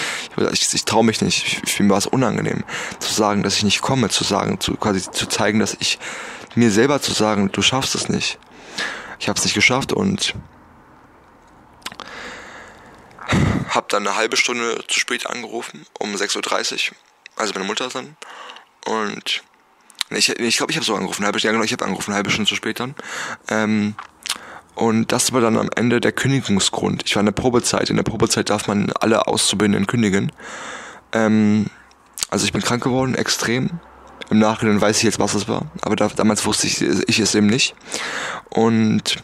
ich, 0.52 0.74
ich 0.74 0.84
traue 0.84 1.04
mich 1.04 1.20
nicht. 1.20 1.46
Ich, 1.46 1.62
ich, 1.64 1.80
mir 1.80 1.90
war 1.90 1.98
es 1.98 2.06
unangenehm, 2.06 2.64
zu 3.00 3.12
sagen, 3.12 3.42
dass 3.42 3.56
ich 3.56 3.64
nicht 3.64 3.82
komme, 3.82 4.08
zu 4.08 4.24
sagen, 4.24 4.60
zu, 4.60 4.76
quasi 4.76 5.02
zu 5.10 5.26
zeigen, 5.26 5.58
dass 5.58 5.76
ich 5.78 5.98
mir 6.54 6.70
selber 6.70 7.00
zu 7.00 7.12
sagen, 7.12 7.50
du 7.50 7.62
schaffst 7.62 7.94
es 7.94 8.08
nicht. 8.08 8.38
Ich 9.22 9.28
habe 9.28 9.38
es 9.38 9.44
nicht 9.44 9.54
geschafft 9.54 9.92
und 9.92 10.34
Hab 13.68 13.88
dann 13.88 14.04
eine 14.04 14.16
halbe 14.16 14.36
Stunde 14.36 14.82
zu 14.88 14.98
spät 14.98 15.28
angerufen, 15.28 15.86
um 16.00 16.12
6.30 16.12 16.90
Uhr, 16.90 16.96
also 17.36 17.52
meine 17.54 17.64
Mutter 17.64 17.88
dann. 17.88 18.16
Und 18.84 19.44
ich 20.10 20.26
glaube, 20.26 20.42
ich, 20.42 20.56
glaub, 20.56 20.70
ich 20.70 20.76
habe 20.76 20.84
so 20.84 20.96
angerufen, 20.96 21.24
halbe, 21.24 21.38
ja 21.38 21.52
genau, 21.52 21.62
ich 21.62 21.72
habe 21.72 21.84
angerufen, 21.84 22.10
eine 22.10 22.16
halbe 22.16 22.30
Stunde 22.30 22.48
zu 22.48 22.56
spät 22.56 22.80
dann. 22.80 22.96
Ähm, 23.46 23.94
und 24.74 25.12
das 25.12 25.32
war 25.32 25.40
dann 25.40 25.56
am 25.56 25.70
Ende 25.76 26.00
der 26.00 26.10
Kündigungsgrund. 26.10 27.04
Ich 27.06 27.14
war 27.14 27.20
in 27.20 27.26
der 27.26 27.32
Probezeit. 27.32 27.90
In 27.90 27.96
der 27.96 28.02
Probezeit 28.02 28.50
darf 28.50 28.66
man 28.66 28.90
alle 28.90 29.28
Auszubildenden 29.28 29.86
kündigen. 29.86 30.32
Ähm, 31.12 31.66
also 32.28 32.44
ich 32.44 32.52
bin 32.52 32.60
krank 32.60 32.82
geworden, 32.82 33.14
extrem. 33.14 33.78
Im 34.32 34.38
Nachhinein 34.38 34.80
weiß 34.80 34.96
ich 34.96 35.02
jetzt, 35.02 35.18
was 35.18 35.34
es 35.34 35.46
war. 35.46 35.66
Aber 35.82 35.94
da, 35.94 36.08
damals 36.08 36.46
wusste 36.46 36.66
ich, 36.66 36.80
ich 36.80 37.18
es 37.18 37.34
eben 37.34 37.48
nicht. 37.48 37.74
Und 38.48 39.22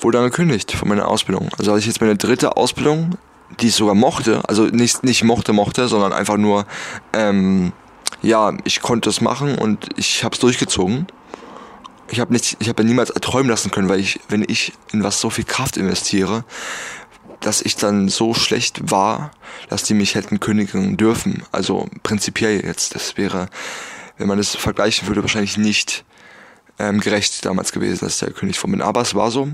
wurde 0.00 0.18
dann 0.18 0.28
gekündigt 0.28 0.72
von 0.72 0.88
meiner 0.88 1.06
Ausbildung. 1.06 1.48
Also 1.56 1.70
hatte 1.70 1.78
ich 1.78 1.86
jetzt 1.86 2.00
meine 2.00 2.16
dritte 2.16 2.56
Ausbildung, 2.56 3.16
die 3.60 3.68
ich 3.68 3.76
sogar 3.76 3.94
mochte, 3.94 4.42
also 4.48 4.64
nicht, 4.64 5.04
nicht 5.04 5.22
mochte, 5.22 5.52
mochte, 5.52 5.86
sondern 5.86 6.12
einfach 6.12 6.36
nur, 6.36 6.66
ähm, 7.12 7.72
ja, 8.22 8.52
ich 8.64 8.82
konnte 8.82 9.08
es 9.08 9.20
machen 9.20 9.56
und 9.56 9.88
ich 9.96 10.24
habe 10.24 10.34
es 10.34 10.40
durchgezogen. 10.40 11.06
Ich 12.10 12.18
habe 12.18 12.32
nicht, 12.32 12.56
ich 12.58 12.76
niemals 12.76 13.10
erträumen 13.10 13.48
lassen 13.48 13.70
können, 13.70 13.88
weil 13.88 14.00
ich, 14.00 14.18
wenn 14.28 14.44
ich 14.48 14.72
in 14.92 15.04
was 15.04 15.20
so 15.20 15.30
viel 15.30 15.44
Kraft 15.44 15.76
investiere, 15.76 16.44
dass 17.40 17.60
ich 17.60 17.76
dann 17.76 18.08
so 18.08 18.34
schlecht 18.34 18.90
war, 18.90 19.30
dass 19.68 19.82
die 19.82 19.94
mich 19.94 20.14
hätten 20.14 20.40
kündigen 20.40 20.96
dürfen. 20.96 21.42
Also 21.52 21.88
prinzipiell 22.02 22.64
jetzt, 22.64 22.94
das 22.94 23.16
wäre, 23.16 23.48
wenn 24.18 24.28
man 24.28 24.38
das 24.38 24.56
vergleichen 24.56 25.08
würde, 25.08 25.22
wahrscheinlich 25.22 25.56
nicht 25.56 26.04
ähm, 26.78 27.00
gerecht 27.00 27.44
damals 27.44 27.72
gewesen, 27.72 28.04
dass 28.04 28.18
der 28.18 28.30
König 28.30 28.58
von 28.58 28.70
bin. 28.70 28.82
Aber 28.82 29.00
es 29.00 29.14
war 29.14 29.30
so. 29.30 29.48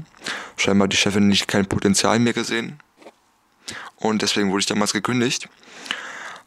Scheinbar 0.56 0.88
die 0.88 0.96
Chefin 0.96 1.28
nicht 1.28 1.48
kein 1.48 1.66
Potenzial 1.66 2.18
mehr 2.18 2.32
gesehen. 2.32 2.78
Und 3.96 4.22
deswegen 4.22 4.50
wurde 4.50 4.60
ich 4.60 4.66
damals 4.66 4.92
gekündigt. 4.92 5.48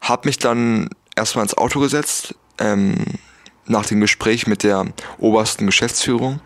Hab 0.00 0.26
mich 0.26 0.38
dann 0.38 0.90
erstmal 1.16 1.44
ins 1.44 1.56
Auto 1.56 1.80
gesetzt, 1.80 2.34
ähm, 2.58 2.96
nach 3.66 3.86
dem 3.86 4.00
Gespräch 4.00 4.46
mit 4.46 4.62
der 4.62 4.86
obersten 5.18 5.66
Geschäftsführung, 5.66 6.40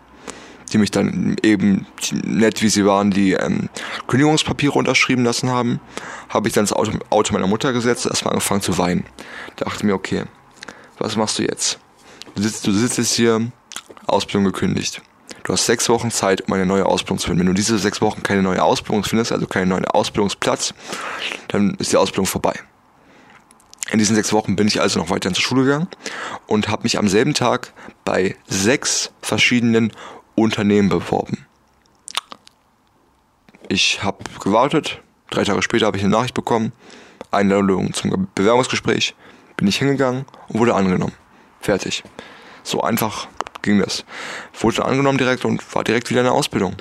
die 0.71 0.77
mich 0.77 0.91
dann 0.91 1.35
eben 1.43 1.85
nett 2.11 2.61
wie 2.61 2.69
sie 2.69 2.85
waren, 2.85 3.11
die 3.11 3.33
ähm, 3.33 3.69
Kündigungspapiere 4.07 4.73
unterschrieben 4.73 5.23
lassen 5.23 5.49
haben, 5.49 5.79
habe 6.29 6.47
ich 6.47 6.53
dann 6.53 6.63
ins 6.63 6.73
Auto, 6.73 6.91
Auto 7.09 7.33
meiner 7.33 7.47
Mutter 7.47 7.73
gesetzt, 7.73 8.05
erstmal 8.05 8.33
angefangen 8.33 8.61
zu 8.61 8.77
weinen. 8.77 9.05
Dachte 9.57 9.85
mir, 9.85 9.93
okay, 9.93 10.23
was 10.97 11.15
machst 11.15 11.39
du 11.39 11.43
jetzt? 11.43 11.79
Du 12.35 12.41
sitzt, 12.41 12.65
du 12.65 12.71
sitzt 12.71 12.97
jetzt 12.97 13.13
hier, 13.13 13.51
Ausbildung 14.07 14.45
gekündigt. 14.45 15.01
Du 15.43 15.53
hast 15.53 15.65
sechs 15.65 15.89
Wochen 15.89 16.11
Zeit, 16.11 16.41
um 16.47 16.53
eine 16.53 16.65
neue 16.65 16.85
Ausbildung 16.85 17.17
zu 17.17 17.27
finden. 17.27 17.39
Wenn 17.41 17.47
du 17.47 17.53
diese 17.53 17.77
sechs 17.79 18.01
Wochen 18.01 18.23
keine 18.23 18.43
neue 18.43 18.63
Ausbildung 18.63 19.03
findest, 19.03 19.31
also 19.31 19.47
keinen 19.47 19.69
neuen 19.69 19.85
Ausbildungsplatz, 19.85 20.73
dann 21.47 21.75
ist 21.75 21.91
die 21.91 21.97
Ausbildung 21.97 22.27
vorbei. 22.27 22.53
In 23.91 23.99
diesen 23.99 24.15
sechs 24.15 24.31
Wochen 24.31 24.55
bin 24.55 24.67
ich 24.67 24.79
also 24.79 24.99
noch 24.99 25.09
weiterhin 25.09 25.33
zur 25.33 25.43
Schule 25.43 25.63
gegangen 25.63 25.87
und 26.47 26.69
habe 26.69 26.83
mich 26.83 26.97
am 26.97 27.07
selben 27.07 27.33
Tag 27.33 27.73
bei 28.05 28.37
sechs 28.47 29.11
verschiedenen 29.21 29.91
Unternehmen 30.41 30.89
beworben. 30.89 31.45
Ich 33.67 34.03
habe 34.03 34.17
gewartet, 34.39 35.01
drei 35.29 35.43
Tage 35.43 35.61
später 35.61 35.85
habe 35.85 35.97
ich 35.97 36.03
eine 36.03 36.11
Nachricht 36.11 36.33
bekommen, 36.33 36.73
Einladung 37.31 37.93
zum 37.93 38.27
Bewerbungsgespräch, 38.35 39.15
bin 39.55 39.67
ich 39.67 39.77
hingegangen 39.77 40.25
und 40.49 40.59
wurde 40.59 40.75
angenommen. 40.75 41.13
Fertig. 41.61 42.03
So 42.63 42.81
einfach 42.81 43.27
ging 43.61 43.79
das. 43.79 44.03
Wurde 44.59 44.83
angenommen 44.83 45.17
direkt 45.17 45.45
und 45.45 45.63
war 45.75 45.83
direkt 45.83 46.09
wieder 46.09 46.21
in 46.21 46.25
der 46.25 46.33
Ausbildung. 46.33 46.75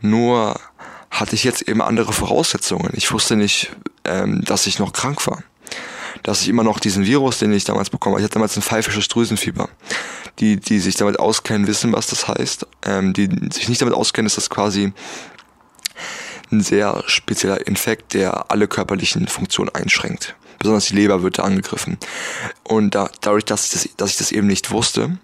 Nur 0.00 0.58
hatte 1.10 1.34
ich 1.34 1.44
jetzt 1.44 1.68
eben 1.68 1.82
andere 1.82 2.12
Voraussetzungen. 2.12 2.90
Ich 2.94 3.12
wusste 3.12 3.36
nicht, 3.36 3.70
ähm, 4.04 4.42
dass 4.44 4.66
ich 4.66 4.78
noch 4.78 4.92
krank 4.92 5.26
war. 5.26 5.42
Dass 6.22 6.42
ich 6.42 6.48
immer 6.48 6.64
noch 6.64 6.78
diesen 6.78 7.04
Virus, 7.04 7.38
den 7.38 7.52
ich 7.52 7.64
damals 7.64 7.90
bekommen 7.90 8.14
habe, 8.14 8.20
ich 8.20 8.24
hatte 8.24 8.34
damals 8.34 8.56
ein 8.56 8.62
pfeifisches 8.62 9.08
Drüsenfieber. 9.08 9.68
Die, 10.38 10.56
die 10.58 10.78
sich 10.78 10.96
damit 10.96 11.18
auskennen, 11.18 11.66
wissen, 11.66 11.92
was 11.92 12.06
das 12.06 12.28
heißt. 12.28 12.66
Ähm, 12.84 13.12
die 13.12 13.28
sich 13.52 13.68
nicht 13.68 13.80
damit 13.80 13.94
auskennen, 13.94 14.26
ist 14.26 14.36
das 14.36 14.50
quasi 14.50 14.92
ein 16.50 16.60
sehr 16.60 17.02
spezieller 17.06 17.66
Infekt, 17.66 18.14
der 18.14 18.50
alle 18.50 18.68
körperlichen 18.68 19.26
Funktionen 19.26 19.74
einschränkt. 19.74 20.36
Besonders 20.58 20.86
die 20.86 20.94
Leber 20.94 21.22
wird 21.22 21.38
da 21.38 21.42
angegriffen. 21.42 21.98
Und 22.62 22.94
da, 22.94 23.10
dadurch, 23.20 23.44
dass 23.44 23.66
ich, 23.66 23.70
das, 23.72 23.96
dass 23.96 24.10
ich 24.10 24.16
das 24.18 24.32
eben 24.32 24.46
nicht 24.46 24.70
wusste, 24.70 25.18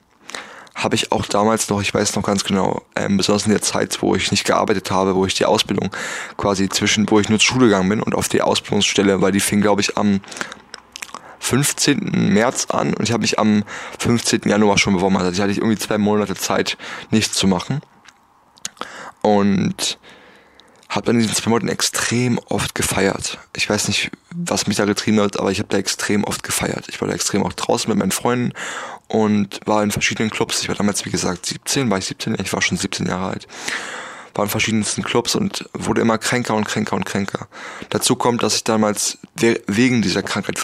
habe 0.75 0.95
ich 0.95 1.11
auch 1.11 1.27
damals 1.27 1.69
noch, 1.69 1.81
ich 1.81 1.93
weiß 1.93 2.15
noch 2.15 2.23
ganz 2.23 2.45
genau, 2.45 2.83
ähm, 2.95 3.17
besonders 3.17 3.47
in 3.47 3.53
der 3.53 3.63
Zeit, 3.63 4.01
wo 4.01 4.15
ich 4.15 4.31
nicht 4.31 4.45
gearbeitet 4.45 4.91
habe, 4.91 5.17
wo 5.17 5.27
ich 5.27 5.35
die 5.35 5.45
Ausbildung 5.45 5.91
quasi 6.37 6.69
zwischen, 6.69 7.11
wo 7.11 7.19
ich 7.19 7.29
nur 7.29 7.39
zur 7.41 7.55
Schule 7.55 7.67
gegangen 7.67 7.89
bin 7.89 8.01
und 8.01 8.15
auf 8.15 8.29
die 8.29 8.43
Ausbildungsstelle, 8.43 9.21
weil 9.21 9.33
die 9.33 9.41
fing, 9.41 9.61
glaube 9.61 9.81
ich, 9.81 9.97
am 9.97 10.21
15. 11.49 12.33
März 12.35 12.67
an 12.67 12.93
und 12.93 13.05
ich 13.05 13.13
habe 13.13 13.23
mich 13.23 13.39
am 13.39 13.65
15. 13.99 14.43
Januar 14.45 14.77
schon 14.77 14.95
beworben. 14.95 15.17
Also 15.17 15.31
ich 15.31 15.41
hatte 15.41 15.53
irgendwie 15.53 15.79
zwei 15.79 15.97
Monate 15.97 16.35
Zeit, 16.35 16.77
nichts 17.11 17.37
zu 17.39 17.47
machen. 17.47 17.81
Und 19.23 19.99
habe 20.91 21.07
dann 21.07 21.17
in 21.17 21.23
diesen 21.23 21.35
zwei 21.35 21.51
Monaten 21.51 21.69
extrem 21.69 22.39
oft 22.49 22.75
gefeiert. 22.75 23.39
Ich 23.57 23.69
weiß 23.69 23.89
nicht, 23.89 24.11
was 24.31 24.67
mich 24.67 24.77
da 24.77 24.85
getrieben 24.85 25.21
hat, 25.21 25.39
aber 25.39 25.51
ich 25.51 25.59
habe 25.59 25.69
da 25.69 25.79
extrem 25.79 26.25
oft 26.25 26.43
gefeiert. 26.43 26.87
Ich 26.89 27.01
war 27.01 27.09
da 27.09 27.15
extrem 27.15 27.43
auch 27.43 27.53
draußen 27.55 27.89
mit 27.89 27.99
meinen 27.99 28.11
Freunden 28.11 28.53
und 29.07 29.61
war 29.67 29.83
in 29.83 29.91
verschiedenen 29.91 30.31
Clubs. 30.31 30.61
Ich 30.63 30.69
war 30.69 30.77
damals, 30.77 31.07
wie 31.07 31.11
gesagt, 31.11 31.47
17, 31.47 31.91
war 31.91 31.99
ich 31.99 32.07
17? 32.07 32.37
Ich 32.43 32.53
war 32.53 32.61
schon 32.61 32.77
17 32.77 33.07
Jahre 33.07 33.31
alt. 33.31 33.49
War 34.39 34.45
in 34.45 34.51
verschiedensten 34.51 35.03
Clubs 35.03 35.35
und 35.35 35.69
wurde 35.75 36.01
immer 36.01 36.17
kränker 36.17 36.55
und 36.55 36.65
kränker 36.65 36.95
und 36.95 37.05
kränker. 37.05 37.49
Dazu 37.91 38.15
kommt, 38.15 38.45
dass 38.45 38.55
ich 38.55 38.63
damals 38.63 39.19
wegen 39.67 40.01
dieser 40.01 40.23
Krankheit 40.23 40.57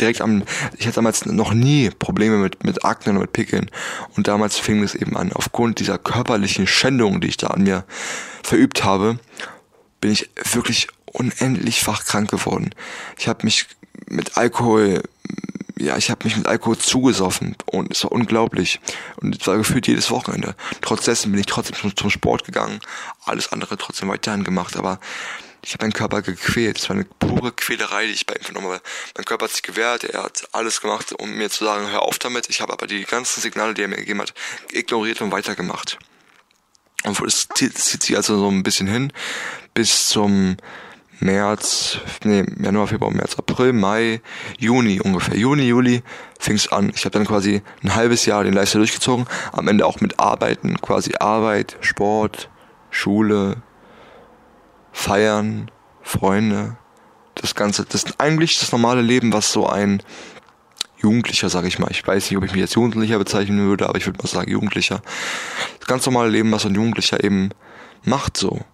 direkt 0.00 0.20
am, 0.20 0.42
ich 0.76 0.86
hatte 0.86 0.96
damals 0.96 1.24
noch 1.24 1.54
nie 1.54 1.90
Probleme 1.90 2.38
mit, 2.38 2.64
mit 2.64 2.84
Aknen 2.84 3.14
und 3.14 3.22
mit 3.22 3.32
Pickeln. 3.32 3.70
Und 4.16 4.26
damals 4.26 4.58
fing 4.58 4.82
es 4.82 4.96
eben 4.96 5.16
an. 5.16 5.32
Aufgrund 5.32 5.78
dieser 5.78 5.96
körperlichen 5.96 6.66
Schändung, 6.66 7.20
die 7.20 7.28
ich 7.28 7.36
da 7.36 7.46
an 7.46 7.62
mir 7.62 7.84
verübt 8.42 8.82
habe, 8.82 9.20
bin 10.00 10.10
ich 10.10 10.28
wirklich 10.52 10.88
unendlich 11.04 11.84
fachkrank 11.84 12.28
geworden. 12.28 12.70
Ich 13.16 13.28
habe 13.28 13.44
mich 13.44 13.66
mit 14.08 14.36
Alkohol, 14.36 15.04
ja, 15.84 15.96
ich 15.96 16.10
habe 16.10 16.24
mich 16.24 16.36
mit 16.36 16.46
Alkohol 16.46 16.78
zugesoffen 16.78 17.56
und 17.66 17.92
es 17.92 18.04
war 18.04 18.12
unglaublich. 18.12 18.80
Und 19.16 19.40
es 19.40 19.46
war 19.46 19.56
gefühlt 19.56 19.86
jedes 19.86 20.10
Wochenende. 20.10 20.54
Trotz 20.80 21.04
dessen 21.04 21.30
bin 21.30 21.40
ich 21.40 21.46
trotzdem 21.46 21.76
zum, 21.76 21.96
zum 21.96 22.10
Sport 22.10 22.44
gegangen, 22.44 22.80
alles 23.24 23.52
andere 23.52 23.76
trotzdem 23.76 24.08
weiterhin 24.08 24.44
gemacht, 24.44 24.76
aber 24.76 24.98
ich 25.62 25.72
habe 25.72 25.84
meinen 25.84 25.92
Körper 25.92 26.20
gequält. 26.22 26.78
Es 26.78 26.88
war 26.88 26.96
eine 26.96 27.04
pure 27.04 27.52
Quälerei, 27.52 28.06
die 28.06 28.12
ich 28.12 28.26
bei 28.26 28.34
ihm 28.34 28.42
vernommen 28.42 28.68
habe. 28.68 28.82
Mein 29.16 29.24
Körper 29.24 29.44
hat 29.44 29.52
sich 29.52 29.62
gewehrt, 29.62 30.04
er 30.04 30.24
hat 30.24 30.48
alles 30.52 30.80
gemacht, 30.80 31.12
um 31.12 31.36
mir 31.36 31.48
zu 31.50 31.64
sagen, 31.64 31.90
hör 31.90 32.02
auf 32.02 32.18
damit. 32.18 32.50
Ich 32.50 32.60
habe 32.60 32.72
aber 32.72 32.86
die 32.86 33.04
ganzen 33.04 33.40
Signale, 33.40 33.72
die 33.72 33.82
er 33.82 33.88
mir 33.88 33.96
gegeben 33.96 34.20
hat, 34.20 34.34
ignoriert 34.72 35.20
und 35.22 35.32
weitergemacht. 35.32 35.98
Und 37.04 37.20
es 37.22 37.48
zieht, 37.54 37.78
zieht 37.78 38.02
sich 38.02 38.16
also 38.16 38.38
so 38.38 38.50
ein 38.50 38.62
bisschen 38.62 38.86
hin 38.86 39.12
bis 39.74 40.08
zum 40.08 40.56
März, 41.20 41.98
nee, 42.24 42.44
Januar, 42.60 42.86
Februar, 42.86 43.12
März, 43.12 43.36
April, 43.38 43.72
Mai, 43.72 44.20
Juni 44.58 45.00
ungefähr. 45.00 45.36
Juni, 45.36 45.62
Juli 45.62 46.02
fing 46.38 46.56
es 46.56 46.70
an. 46.70 46.90
Ich 46.94 47.04
habe 47.04 47.12
dann 47.12 47.26
quasi 47.26 47.62
ein 47.82 47.94
halbes 47.94 48.26
Jahr 48.26 48.44
den 48.44 48.54
Lifestyle 48.54 48.80
durchgezogen. 48.80 49.26
Am 49.52 49.68
Ende 49.68 49.86
auch 49.86 50.00
mit 50.00 50.18
Arbeiten, 50.18 50.80
quasi 50.80 51.14
Arbeit, 51.18 51.76
Sport, 51.80 52.50
Schule, 52.90 53.62
Feiern, 54.92 55.70
Freunde. 56.02 56.76
Das 57.34 57.54
Ganze, 57.54 57.84
das 57.84 58.04
ist 58.04 58.20
eigentlich 58.20 58.58
das 58.58 58.72
normale 58.72 59.02
Leben, 59.02 59.32
was 59.32 59.52
so 59.52 59.66
ein 59.66 60.02
Jugendlicher, 60.98 61.48
sage 61.48 61.68
ich 61.68 61.78
mal. 61.78 61.90
Ich 61.90 62.06
weiß 62.06 62.30
nicht, 62.30 62.38
ob 62.38 62.44
ich 62.44 62.52
mich 62.52 62.62
als 62.62 62.74
Jugendlicher 62.74 63.18
bezeichnen 63.18 63.66
würde, 63.66 63.88
aber 63.88 63.98
ich 63.98 64.06
würde 64.06 64.18
mal 64.18 64.28
sagen 64.28 64.50
Jugendlicher. 64.50 65.02
Das 65.78 65.88
ganz 65.88 66.06
normale 66.06 66.30
Leben, 66.30 66.50
was 66.52 66.64
ein 66.64 66.74
Jugendlicher 66.74 67.22
eben 67.22 67.50
macht 68.04 68.36
so. 68.36 68.64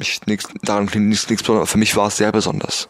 Ich, 0.00 0.20
nix, 0.26 0.44
daran 0.62 0.86
klingt 0.86 1.08
nichts, 1.08 1.28
nichts 1.28 1.42
besonders, 1.42 1.70
für 1.70 1.78
mich 1.78 1.96
war 1.96 2.08
es 2.08 2.16
sehr 2.16 2.32
besonders. 2.32 2.88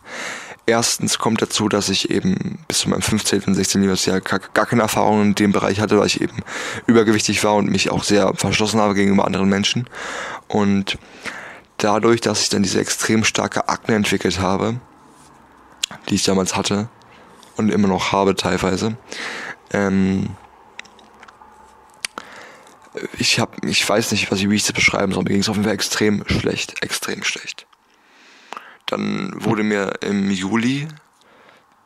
Erstens 0.67 1.19
kommt 1.19 1.41
dazu, 1.41 1.69
dass 1.69 1.89
ich 1.89 2.11
eben 2.11 2.59
bis 2.69 2.81
zu 2.81 2.91
meinem 2.91 3.01
15., 3.01 3.55
16. 3.55 3.81
Lebensjahr 3.81 4.21
gar, 4.21 4.39
gar 4.39 4.67
keine 4.67 4.83
Erfahrung 4.83 5.23
in 5.23 5.35
dem 5.35 5.53
Bereich 5.53 5.81
hatte, 5.81 5.99
weil 5.99 6.07
ich 6.07 6.21
eben 6.21 6.43
übergewichtig 6.87 7.43
war 7.43 7.55
und 7.55 7.71
mich 7.71 7.91
auch 7.91 8.05
sehr 8.05 8.35
verschlossen 8.35 8.79
habe 8.79 8.95
gegenüber 8.95 9.25
anderen 9.25 9.49
Menschen. 9.49 9.89
Und 10.47 10.99
dadurch, 11.79 12.21
dass 12.21 12.43
ich 12.43 12.51
dann 12.51 12.63
diese 12.63 12.81
extrem 12.81 13.25
starke 13.25 13.69
Akne 13.69 13.95
entwickelt 13.95 14.41
habe, 14.41 14.77
die 16.11 16.17
ich 16.17 16.25
damals 16.25 16.55
hatte, 16.55 16.89
und 17.59 17.71
immer 17.71 17.89
noch 17.89 18.13
habe 18.13 18.35
teilweise. 18.35 18.97
Ähm, 19.73 20.31
ich 23.19 23.39
habe, 23.39 23.57
ich 23.67 23.87
weiß 23.89 24.13
nicht, 24.13 24.31
was 24.31 24.41
ich, 24.41 24.51
wie 24.51 24.57
ich 24.57 24.65
das 24.65 24.73
beschreiben 24.73 25.13
soll. 25.13 25.25
Mir 25.25 25.31
ging 25.31 25.41
es 25.41 25.49
auf 25.49 25.57
jeden 25.57 25.65
Fall 25.65 25.75
extrem 25.75 26.25
schlecht, 26.29 26.83
extrem 26.83 27.23
schlecht. 27.25 27.67
Dann 28.87 29.33
wurde 29.37 29.63
mir 29.63 29.95
im 30.03 30.31
Juli 30.31 30.89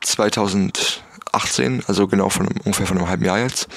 2000 0.01 1.03
18, 1.33 1.83
also 1.87 2.07
genau 2.07 2.29
von 2.29 2.47
einem, 2.47 2.61
ungefähr 2.63 2.85
von 2.85 2.97
einem 2.97 3.09
halben 3.09 3.25
Jahr 3.25 3.39
jetzt. 3.39 3.67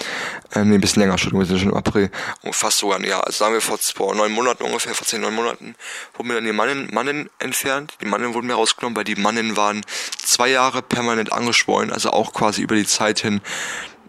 Ähm, 0.55 0.73
ein 0.73 0.81
bisschen 0.81 1.01
länger, 1.01 1.13
Entschuldigung, 1.13 1.41
wir 1.41 1.47
sind 1.47 1.59
schon 1.59 1.71
im 1.71 1.77
April. 1.77 2.11
Fast 2.53 2.79
sogar 2.79 2.99
ein 2.99 3.05
Jahr. 3.05 3.27
Also 3.27 3.39
sagen 3.39 3.55
wir 3.55 3.61
vor, 3.61 3.79
vor 3.79 4.15
neun 4.15 4.33
Monaten 4.33 4.63
ungefähr, 4.63 4.95
vor 4.95 5.07
zehn, 5.07 5.23
neun 5.23 5.35
Monaten, 5.35 5.75
wurden 6.15 6.29
mir 6.29 6.35
dann 6.35 6.45
die 6.45 6.53
Mannen, 6.53 6.89
Mannen 6.93 7.31
entfernt. 7.39 7.95
Die 8.01 8.07
Mannen 8.07 8.35
wurden 8.35 8.47
mir 8.47 8.55
rausgenommen, 8.55 8.97
weil 8.97 9.05
die 9.05 9.17
Mannen 9.17 9.57
waren 9.57 9.83
zwei 10.23 10.49
Jahre 10.49 10.83
permanent 10.83 11.33
angeschwollen, 11.33 11.93
also 11.93 12.11
auch 12.11 12.35
quasi 12.35 12.63
über 12.63 12.75
die 12.75 12.87
Zeit 12.87 13.21
hin. 13.21 13.41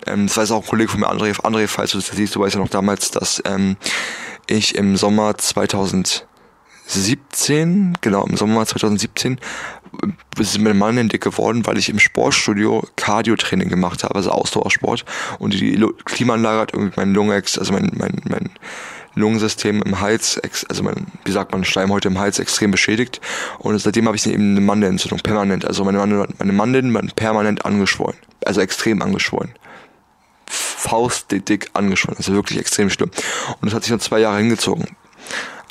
Ähm, 0.06 0.28
das 0.28 0.38
weiß 0.38 0.52
auch 0.52 0.64
ein 0.64 0.68
Kollege 0.68 0.92
von 0.92 1.02
mir, 1.02 1.10
André, 1.12 1.34
André, 1.42 1.68
falls 1.68 1.92
du 1.92 1.98
das 1.98 2.08
siehst, 2.08 2.36
du 2.36 2.40
weißt 2.40 2.56
ja 2.56 2.62
noch 2.62 2.70
damals, 2.70 3.12
dass 3.12 3.42
ähm, 3.46 3.78
ich 4.48 4.76
im 4.76 4.98
Sommer 4.98 5.38
2000 5.38 6.28
17, 6.88 7.98
genau, 8.00 8.26
im 8.26 8.38
Sommer 8.38 8.66
2017 8.66 9.40
ist 10.40 10.58
mein 10.60 10.78
Mann 10.78 11.10
dick 11.10 11.22
geworden, 11.22 11.66
weil 11.66 11.78
ich 11.78 11.90
im 11.90 12.00
Sportstudio 12.00 12.88
Cardio-Training 12.96 13.70
gemacht 13.70 14.04
habe, 14.04 14.16
also 14.16 14.32
Ausdauersport. 14.32 15.04
Und 15.40 15.54
die 15.54 15.86
Klimaanlage 16.06 16.60
hat 16.60 16.74
irgendwie 16.74 16.94
mein 16.96 17.14
Lungex, 17.14 17.60
also 17.60 17.74
mein, 17.74 17.92
mein, 17.94 18.22
mein 18.30 18.50
Lungensystem 19.16 19.82
im 19.82 20.00
Hals, 20.00 20.40
also 20.70 20.84
mein, 20.84 21.08
wie 21.26 21.32
sagt 21.32 21.52
man, 21.52 21.66
Schleimhäute 21.66 22.08
im 22.08 22.20
Hals 22.20 22.40
extrem 22.40 22.72
beschädigt. 22.72 23.20
Und 23.60 23.78
seitdem 23.80 24.08
habe 24.08 24.16
ich 24.16 24.26
eben 24.26 24.52
eine 24.52 24.62
Mandelentzündung, 24.62 25.20
permanent. 25.20 25.66
Also 25.66 25.84
meine, 25.84 25.98
Mandeln, 25.98 26.28
meine 26.38 26.54
Mandeln 26.54 26.94
waren 26.94 27.12
permanent 27.16 27.66
angeschwollen. 27.66 28.18
Also 28.46 28.62
extrem 28.62 29.02
angeschwollen. 29.02 29.54
Faustdick 30.78 31.72
angeschwollen. 31.74 32.18
Also 32.18 32.34
wirklich 32.34 32.60
extrem 32.60 32.90
schlimm. 32.92 33.10
Und 33.60 33.66
das 33.66 33.74
hat 33.74 33.84
sich 33.84 33.90
dann 33.90 34.00
zwei 34.00 34.20
Jahre 34.20 34.38
hingezogen. 34.38 34.86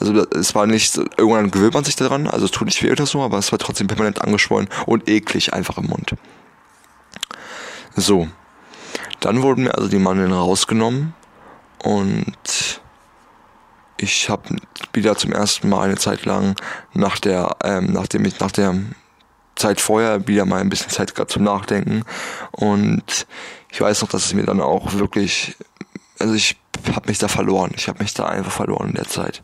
Also 0.01 0.27
es 0.31 0.55
war 0.55 0.67
nicht, 0.67 0.97
irgendwann 1.17 1.51
gewöhnt 1.51 1.75
man 1.75 1.85
sich 1.85 1.97
daran, 1.97 2.27
also 2.27 2.45
es 2.45 2.51
tut 2.51 2.67
nicht 2.67 2.83
weh 2.83 2.91
oder 2.91 3.07
so, 3.07 3.23
aber 3.23 3.39
es 3.39 3.51
war 3.53 3.59
trotzdem 3.59 3.87
permanent 3.87 4.21
angeschwollen 4.21 4.69
und 4.85 5.09
eklig 5.09 5.55
einfach 5.55 5.79
im 5.79 5.87
Mund. 5.87 6.15
So. 7.95 8.29
Dann 9.21 9.43
wurden 9.43 9.65
mir 9.65 9.75
also 9.75 9.89
die 9.89 9.99
Mandeln 9.99 10.33
rausgenommen 10.33 11.15
und 11.83 12.81
ich 13.97 14.29
habe 14.29 14.57
wieder 14.93 15.17
zum 15.17 15.33
ersten 15.33 15.69
Mal 15.71 15.83
eine 15.83 15.97
Zeit 15.97 16.27
lang 16.27 16.57
nach 16.93 17.19
der, 17.19 17.57
ähm, 17.65 17.93
nachdem 17.93 18.27
ich 18.27 18.39
nach 18.41 18.53
der 18.53 18.75
Zeit 19.57 19.81
vorher 19.81 20.29
wieder 20.29 20.45
mal 20.45 20.61
ein 20.61 20.69
bisschen 20.69 20.91
Zeit 20.91 21.15
gehabt 21.15 21.33
zum 21.33 21.43
Nachdenken 21.43 22.05
und 22.53 23.27
ich 23.71 23.81
weiß 23.81 24.03
noch, 24.03 24.09
dass 24.09 24.27
es 24.27 24.35
mir 24.35 24.45
dann 24.45 24.61
auch 24.61 24.95
wirklich, 24.95 25.57
also 26.19 26.35
ich 26.35 26.57
habe 26.95 27.09
mich 27.09 27.19
da 27.19 27.29
verloren, 27.29 27.73
ich 27.77 27.89
habe 27.89 28.03
mich 28.03 28.15
da 28.15 28.27
einfach 28.27 28.53
verloren 28.53 28.91
in 28.91 28.95
der 28.95 29.09
Zeit 29.09 29.43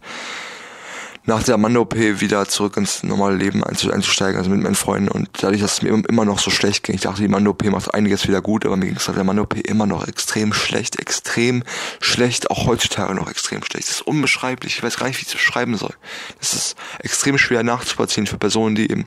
nach 1.25 1.42
der 1.42 1.54
Amanda-OP 1.54 1.95
wieder 1.95 2.49
zurück 2.49 2.76
ins 2.76 3.04
normale 3.04 3.37
Leben 3.37 3.62
einzusteigen, 3.62 4.38
also 4.38 4.50
mit 4.50 4.61
meinen 4.61 4.75
Freunden. 4.75 5.09
Und 5.09 5.28
dadurch, 5.40 5.61
dass 5.61 5.75
es 5.75 5.83
mir 5.83 5.90
immer 6.09 6.25
noch 6.25 6.40
so 6.40 6.50
schlecht 6.50 6.83
ging, 6.83 6.97
ich 6.97 7.02
dachte, 7.02 7.21
die 7.21 7.28
Amanda-OP 7.28 7.64
macht 7.66 7.95
einiges 7.95 8.26
wieder 8.26 8.40
gut, 8.40 8.66
aber 8.66 8.76
mir 8.76 8.87
ging 8.87 8.97
es 8.97 9.07
nach 9.07 9.14
der 9.14 9.21
Amanda-OP 9.21 9.54
immer 9.54 9.87
noch 9.87 10.07
extrem 10.09 10.52
schlecht, 10.52 10.99
extrem 10.99 11.62
schlecht, 12.00 12.50
auch 12.50 12.66
heutzutage 12.66 13.14
noch 13.14 13.31
extrem 13.31 13.62
schlecht. 13.62 13.88
Das 13.88 13.97
ist 13.97 14.02
unbeschreiblich, 14.02 14.76
ich 14.76 14.83
weiß 14.83 14.97
gar 14.97 15.07
nicht, 15.07 15.19
wie 15.19 15.23
ich 15.23 15.28
es 15.28 15.35
beschreiben 15.35 15.76
soll. 15.76 15.95
Das 16.40 16.54
ist 16.54 16.76
extrem 16.99 17.38
schwer 17.38 17.62
nachzuvollziehen 17.62 18.26
für 18.26 18.38
Personen, 18.38 18.75
die 18.75 18.90
eben 18.90 19.07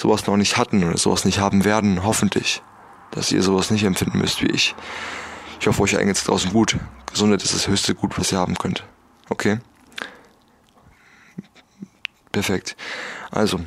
sowas 0.00 0.26
noch 0.26 0.36
nicht 0.36 0.56
hatten 0.56 0.82
oder 0.82 0.96
sowas 0.96 1.24
nicht 1.26 1.40
haben 1.40 1.64
werden, 1.64 2.02
hoffentlich. 2.04 2.62
Dass 3.10 3.32
ihr 3.32 3.42
sowas 3.42 3.70
nicht 3.70 3.84
empfinden 3.84 4.18
müsst 4.18 4.40
wie 4.40 4.46
ich. 4.46 4.74
Ich 5.60 5.66
hoffe, 5.66 5.82
euch 5.82 5.98
eigentlich 5.98 6.22
draußen 6.24 6.52
gut. 6.52 6.76
Gesundheit 7.12 7.42
ist 7.42 7.54
das 7.54 7.68
höchste 7.68 7.94
Gut, 7.94 8.18
was 8.18 8.32
ihr 8.32 8.38
haben 8.38 8.56
könnt. 8.56 8.84
Okay? 9.28 9.58
Perfekt. 12.32 12.76
Also. 13.30 13.60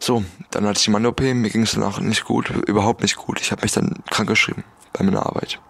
So, 0.00 0.24
dann 0.50 0.66
hatte 0.66 0.78
ich 0.78 0.84
die 0.84 0.90
Mando-OP, 0.90 1.20
mir 1.20 1.50
ging 1.50 1.62
es 1.62 1.72
danach 1.72 2.00
nicht 2.00 2.24
gut, 2.24 2.50
überhaupt 2.66 3.02
nicht 3.02 3.16
gut. 3.16 3.40
Ich 3.40 3.52
habe 3.52 3.62
mich 3.62 3.72
dann 3.72 4.02
krank 4.10 4.28
geschrieben 4.28 4.64
bei 4.92 5.04
meiner 5.04 5.26
Arbeit. 5.26 5.60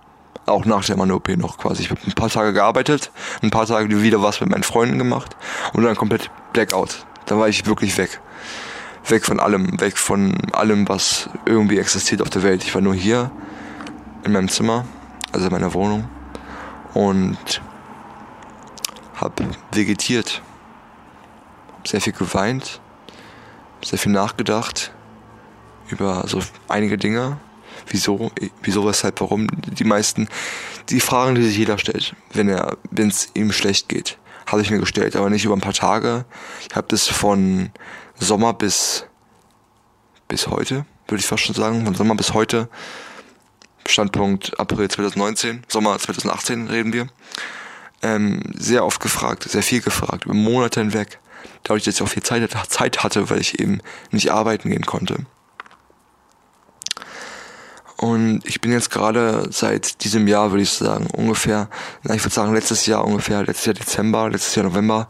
Auch 0.47 0.65
nach 0.65 0.85
der 0.85 0.97
Mando-OP 0.97 1.29
noch 1.37 1.59
quasi. 1.59 1.83
Ich 1.83 1.91
habe 1.91 2.01
ein 2.07 2.13
paar 2.13 2.31
Tage 2.31 2.53
gearbeitet, 2.53 3.11
ein 3.43 3.51
paar 3.51 3.67
Tage 3.67 4.03
wieder 4.03 4.23
was 4.23 4.41
mit 4.41 4.49
meinen 4.49 4.63
Freunden 4.63 4.99
gemacht 4.99 5.37
und 5.75 5.83
dann 5.83 5.97
komplett 5.97 6.31
Blackout. 6.53 7.05
Da 7.27 7.39
war 7.39 7.49
ich 7.49 7.67
wirklich 7.67 7.99
weg. 7.99 8.21
Weg 9.09 9.25
von 9.25 9.39
allem, 9.39 9.81
weg 9.81 9.99
von 9.99 10.37
allem, 10.53 10.89
was 10.89 11.31
irgendwie 11.45 11.79
existiert 11.79 12.23
auf 12.23 12.31
der 12.31 12.43
Welt. 12.43 12.65
Ich 12.65 12.75
war 12.75 12.83
nur 12.83 12.95
hier 12.95 13.31
in 14.25 14.33
meinem 14.33 14.49
Zimmer, 14.49 14.85
also 15.33 15.47
in 15.47 15.53
meiner 15.53 15.75
Wohnung 15.75 16.09
und 16.95 17.61
habe 19.15 19.45
vegetiert 19.73 20.43
sehr 21.85 22.01
viel 22.01 22.15
geweint, 22.15 22.81
sehr 23.85 23.99
viel 23.99 24.13
nachgedacht 24.13 24.93
über 25.89 26.25
so 26.27 26.41
einige 26.69 26.99
Dinge. 26.99 27.39
Wieso, 27.89 28.33
wieso, 28.63 28.87
weshalb, 28.87 29.21
warum? 29.21 29.47
Die 29.67 29.85
meisten, 29.85 30.29
die 30.89 31.01
Fragen, 31.01 31.35
die 31.35 31.43
sich 31.43 31.57
jeder 31.57 31.79
stellt, 31.79 32.17
wenn 32.33 32.49
er, 32.49 32.77
wenn 32.91 33.09
es 33.09 33.29
ihm 33.35 33.53
schlecht 33.53 33.89
geht, 33.89 34.19
habe 34.47 34.63
ich 34.63 34.71
mir 34.71 34.79
gestellt, 34.79 35.15
aber 35.15 35.29
nicht 35.29 35.45
über 35.45 35.55
ein 35.55 35.61
paar 35.61 35.73
Tage. 35.73 36.25
Ich 36.69 36.75
habe 36.75 36.87
das 36.89 37.07
von 37.07 37.71
Sommer 38.19 38.53
bis 38.53 39.07
bis 40.29 40.49
heute, 40.49 40.87
würde 41.07 41.21
ich 41.21 41.27
fast 41.27 41.45
schon 41.45 41.55
sagen, 41.55 41.85
von 41.85 41.95
Sommer 41.95 42.17
bis 42.17 42.35
heute. 42.35 42.69
Standpunkt 43.87 44.59
April 44.59 44.89
2019, 44.91 45.63
Sommer 45.69 45.97
2018 45.99 46.69
reden 46.69 46.93
wir. 46.93 47.07
Ähm, 48.03 48.43
sehr 48.55 48.85
oft 48.85 49.01
gefragt, 49.01 49.45
sehr 49.45 49.63
viel 49.63 49.81
gefragt, 49.81 50.25
über 50.25 50.35
Monate 50.35 50.81
hinweg 50.81 51.21
dadurch, 51.63 51.85
dass 51.85 51.97
ich 51.97 52.03
auch 52.03 52.09
viel 52.09 52.23
Zeit, 52.23 52.49
Zeit 52.69 53.03
hatte, 53.03 53.31
weil 53.31 53.41
ich 53.41 53.61
eben 53.61 53.81
nicht 54.11 54.31
arbeiten 54.31 54.71
gehen 54.71 54.87
konnte. 54.87 55.27
Und 57.97 58.43
ich 58.45 58.61
bin 58.61 58.73
jetzt 58.73 58.91
gerade 58.91 59.49
seit 59.51 60.05
diesem 60.05 60.29
Jahr, 60.29 60.51
würde 60.51 60.63
ich 60.63 60.71
sagen, 60.71 61.07
ungefähr, 61.07 61.71
na, 62.03 62.15
ich 62.15 62.23
würde 62.23 62.35
sagen 62.35 62.53
letztes 62.53 62.85
Jahr 62.87 63.05
ungefähr, 63.05 63.43
letztes 63.43 63.67
Jahr 63.67 63.75
Dezember, 63.75 64.29
letztes 64.29 64.55
Jahr 64.55 64.67
November, 64.67 65.09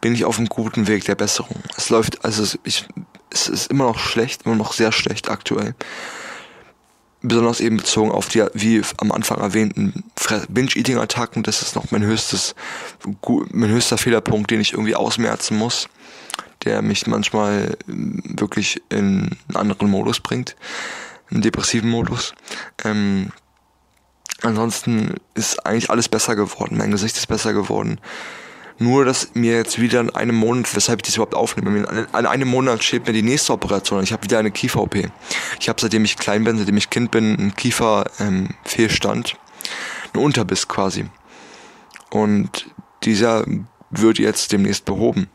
bin 0.00 0.14
ich 0.14 0.24
auf 0.24 0.38
einem 0.38 0.48
guten 0.48 0.86
Weg 0.86 1.04
der 1.04 1.14
Besserung. 1.14 1.62
Es 1.76 1.90
läuft, 1.90 2.24
also 2.24 2.58
ich, 2.64 2.86
es 3.30 3.48
ist 3.48 3.70
immer 3.70 3.84
noch 3.84 3.98
schlecht, 3.98 4.42
immer 4.46 4.56
noch 4.56 4.72
sehr 4.72 4.92
schlecht 4.92 5.28
aktuell 5.28 5.74
besonders 7.20 7.60
eben 7.60 7.78
bezogen 7.78 8.10
auf 8.10 8.28
die, 8.28 8.44
wie 8.54 8.82
am 8.98 9.12
Anfang 9.12 9.40
erwähnten 9.40 10.04
Binge-Eating-Attacken, 10.48 11.42
das 11.42 11.62
ist 11.62 11.74
noch 11.74 11.90
mein 11.90 12.04
höchstes, 12.04 12.54
mein 13.52 13.70
höchster 13.70 13.98
Fehlerpunkt, 13.98 14.50
den 14.50 14.60
ich 14.60 14.72
irgendwie 14.72 14.94
ausmerzen 14.94 15.56
muss, 15.56 15.88
der 16.64 16.82
mich 16.82 17.06
manchmal 17.06 17.76
ähm, 17.88 18.22
wirklich 18.24 18.82
in 18.88 19.36
einen 19.48 19.56
anderen 19.56 19.90
Modus 19.90 20.20
bringt, 20.20 20.56
einen 21.30 21.42
depressiven 21.42 21.90
Modus. 21.90 22.34
Ähm, 22.84 23.30
ansonsten 24.42 25.14
ist 25.34 25.66
eigentlich 25.66 25.90
alles 25.90 26.08
besser 26.08 26.36
geworden, 26.36 26.76
mein 26.76 26.92
Gesicht 26.92 27.16
ist 27.16 27.26
besser 27.26 27.52
geworden. 27.52 28.00
Nur, 28.78 29.04
dass 29.04 29.34
mir 29.34 29.56
jetzt 29.56 29.80
wieder 29.80 30.00
in 30.00 30.10
einem 30.10 30.36
Monat, 30.36 30.74
weshalb 30.74 31.00
ich 31.00 31.06
das 31.06 31.16
überhaupt 31.16 31.34
aufnehme, 31.34 31.78
in 31.78 32.26
einem 32.26 32.48
Monat 32.48 32.84
steht 32.84 33.06
mir 33.06 33.12
die 33.12 33.22
nächste 33.22 33.52
Operation. 33.52 34.02
Ich 34.04 34.12
habe 34.12 34.22
wieder 34.22 34.38
eine 34.38 34.52
Kiefer-OP. 34.52 34.96
Ich 35.58 35.68
habe, 35.68 35.80
seitdem 35.80 36.04
ich 36.04 36.16
klein 36.16 36.44
bin, 36.44 36.58
seitdem 36.58 36.76
ich 36.76 36.88
Kind 36.88 37.10
bin, 37.10 37.36
einen 37.36 37.56
Kieferfehlstand. 37.56 39.30
Ähm, 39.30 39.38
ein 40.14 40.20
Unterbiss 40.20 40.68
quasi. 40.68 41.06
Und 42.10 42.70
dieser 43.02 43.44
wird 43.90 44.18
jetzt 44.18 44.52
demnächst 44.52 44.84
behoben. 44.84 45.28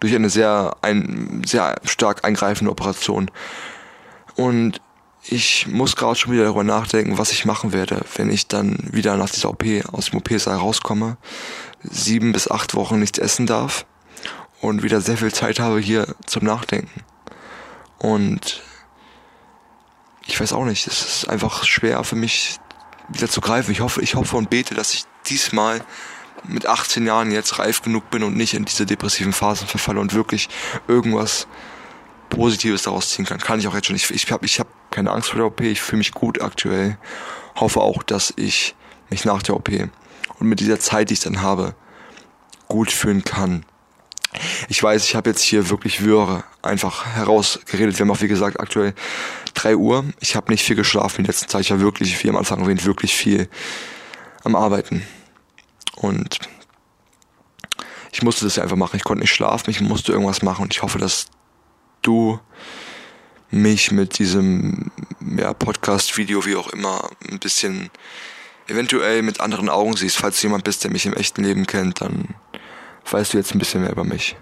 Durch 0.00 0.14
eine 0.14 0.30
sehr, 0.30 0.76
ein, 0.82 1.42
sehr 1.44 1.76
stark 1.84 2.24
eingreifende 2.24 2.70
Operation. 2.70 3.30
Und 4.36 4.80
ich 5.24 5.68
muss 5.68 5.94
gerade 5.94 6.16
schon 6.16 6.32
wieder 6.32 6.44
darüber 6.44 6.64
nachdenken, 6.64 7.18
was 7.18 7.30
ich 7.30 7.44
machen 7.44 7.72
werde, 7.72 8.00
wenn 8.16 8.30
ich 8.30 8.48
dann 8.48 8.78
wieder 8.90 9.16
nach 9.16 9.30
dieser 9.30 9.50
OP 9.50 9.64
aus 9.92 10.10
dem 10.10 10.18
OP-Saal 10.18 10.56
rauskomme, 10.56 11.16
sieben 11.82 12.32
bis 12.32 12.50
acht 12.50 12.74
Wochen 12.74 12.98
nichts 12.98 13.18
essen 13.18 13.46
darf 13.46 13.86
und 14.60 14.82
wieder 14.82 15.00
sehr 15.00 15.16
viel 15.16 15.32
Zeit 15.32 15.60
habe 15.60 15.80
hier 15.80 16.14
zum 16.26 16.44
Nachdenken. 16.44 17.02
Und 17.98 18.62
ich 20.26 20.40
weiß 20.40 20.52
auch 20.52 20.64
nicht, 20.64 20.86
es 20.86 21.02
ist 21.02 21.28
einfach 21.28 21.64
schwer 21.64 22.02
für 22.04 22.16
mich 22.16 22.58
wieder 23.08 23.28
zu 23.28 23.40
greifen. 23.40 23.72
Ich 23.72 23.80
hoffe, 23.80 24.00
ich 24.00 24.14
hoffe 24.14 24.36
und 24.36 24.50
bete, 24.50 24.74
dass 24.74 24.94
ich 24.94 25.04
diesmal 25.26 25.84
mit 26.44 26.66
18 26.66 27.06
Jahren 27.06 27.30
jetzt 27.30 27.58
reif 27.58 27.82
genug 27.82 28.10
bin 28.10 28.22
und 28.22 28.36
nicht 28.36 28.54
in 28.54 28.64
diese 28.64 28.86
depressiven 28.86 29.32
Phasen 29.32 29.66
verfalle 29.66 30.00
und 30.00 30.14
wirklich 30.14 30.48
irgendwas 30.88 31.46
Positives 32.30 32.82
daraus 32.82 33.10
ziehen 33.10 33.24
kann. 33.24 33.38
Kann 33.38 33.58
ich 33.58 33.68
auch 33.68 33.74
jetzt 33.74 33.86
schon. 33.86 33.96
Ich, 33.96 34.10
ich 34.10 34.30
habe 34.32 34.46
ich 34.46 34.58
hab 34.58 34.68
keine 34.90 35.10
Angst 35.10 35.30
vor 35.30 35.38
der 35.38 35.46
OP, 35.46 35.60
ich 35.60 35.80
fühle 35.80 35.98
mich 35.98 36.12
gut 36.12 36.40
aktuell. 36.40 36.98
Hoffe 37.56 37.80
auch, 37.80 38.02
dass 38.02 38.32
ich 38.36 38.74
mich 39.10 39.24
nach 39.24 39.42
der 39.42 39.56
OP 39.56 39.68
und 40.38 40.48
mit 40.48 40.60
dieser 40.60 40.80
Zeit, 40.80 41.10
die 41.10 41.14
ich 41.14 41.20
dann 41.20 41.42
habe, 41.42 41.74
gut 42.68 42.90
fühlen 42.90 43.24
kann. 43.24 43.64
Ich 44.68 44.82
weiß, 44.82 45.04
ich 45.04 45.14
habe 45.14 45.28
jetzt 45.28 45.42
hier 45.42 45.68
wirklich 45.68 46.02
Würre 46.04 46.44
einfach 46.62 47.04
herausgeredet. 47.06 47.98
Wir 47.98 48.04
haben 48.04 48.10
auch, 48.10 48.22
wie 48.22 48.28
gesagt, 48.28 48.60
aktuell 48.60 48.94
3 49.54 49.76
Uhr. 49.76 50.04
Ich 50.20 50.36
habe 50.36 50.50
nicht 50.50 50.64
viel 50.64 50.76
geschlafen 50.76 51.20
in 51.20 51.26
letzter 51.26 51.48
Zeit. 51.48 51.62
Ich 51.62 51.70
war 51.70 51.80
wirklich, 51.80 52.22
wie 52.24 52.30
am 52.30 52.36
Anfang 52.36 52.60
erwähnt, 52.60 52.86
wirklich 52.86 53.14
viel 53.14 53.48
am 54.42 54.56
Arbeiten. 54.56 55.02
Und 55.96 56.38
ich 58.10 58.22
musste 58.22 58.44
das 58.44 58.58
einfach 58.58 58.76
machen. 58.76 58.96
Ich 58.96 59.04
konnte 59.04 59.20
nicht 59.20 59.34
schlafen, 59.34 59.70
ich 59.70 59.80
musste 59.80 60.12
irgendwas 60.12 60.42
machen. 60.42 60.62
Und 60.62 60.72
ich 60.72 60.82
hoffe, 60.82 60.98
dass 60.98 61.26
du 62.00 62.40
mich 63.50 63.92
mit 63.92 64.18
diesem 64.18 64.90
ja, 65.36 65.52
Podcast-Video, 65.52 66.46
wie 66.46 66.56
auch 66.56 66.68
immer, 66.68 67.10
ein 67.30 67.38
bisschen 67.38 67.90
eventuell 68.68 69.22
mit 69.22 69.40
anderen 69.40 69.68
Augen 69.68 69.96
siehst. 69.96 70.18
Falls 70.18 70.40
du 70.40 70.46
jemand 70.46 70.64
bist, 70.64 70.84
der 70.84 70.90
mich 70.90 71.06
im 71.06 71.14
echten 71.14 71.44
Leben 71.44 71.66
kennt, 71.66 72.00
dann 72.00 72.34
weißt 73.10 73.32
du 73.32 73.38
jetzt 73.38 73.54
ein 73.54 73.58
bisschen 73.58 73.82
mehr 73.82 73.92
über 73.92 74.04
mich. 74.04 74.36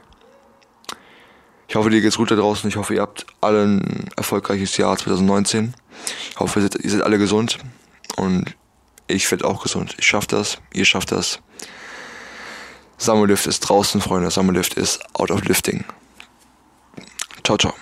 Ich 1.68 1.76
hoffe, 1.76 1.90
dir 1.90 2.00
geht's 2.00 2.16
gut 2.16 2.30
da 2.30 2.36
draußen. 2.36 2.68
Ich 2.68 2.76
hoffe, 2.76 2.94
ihr 2.94 3.00
habt 3.00 3.26
alle 3.40 3.62
ein 3.62 4.08
erfolgreiches 4.16 4.76
Jahr 4.76 4.96
2019. 4.96 5.74
Ich 6.30 6.40
hoffe, 6.40 6.58
ihr 6.58 6.62
seid, 6.64 6.74
ihr 6.76 6.90
seid 6.90 7.02
alle 7.02 7.18
gesund. 7.18 7.58
Und 8.16 8.56
ich 9.06 9.30
werde 9.30 9.44
auch 9.44 9.62
gesund. 9.62 9.94
Ich 9.98 10.06
schaffe 10.06 10.26
das. 10.28 10.58
Ihr 10.72 10.84
schafft 10.84 11.12
das. 11.12 11.40
Samuel 12.98 13.30
Lift 13.30 13.46
ist 13.46 13.60
draußen, 13.60 14.00
Freunde. 14.00 14.30
Samuel 14.30 14.58
Lift 14.58 14.74
ist 14.74 15.00
out 15.14 15.30
of 15.30 15.44
lifting. 15.44 15.84
Ciao, 17.44 17.56
ciao. 17.56 17.74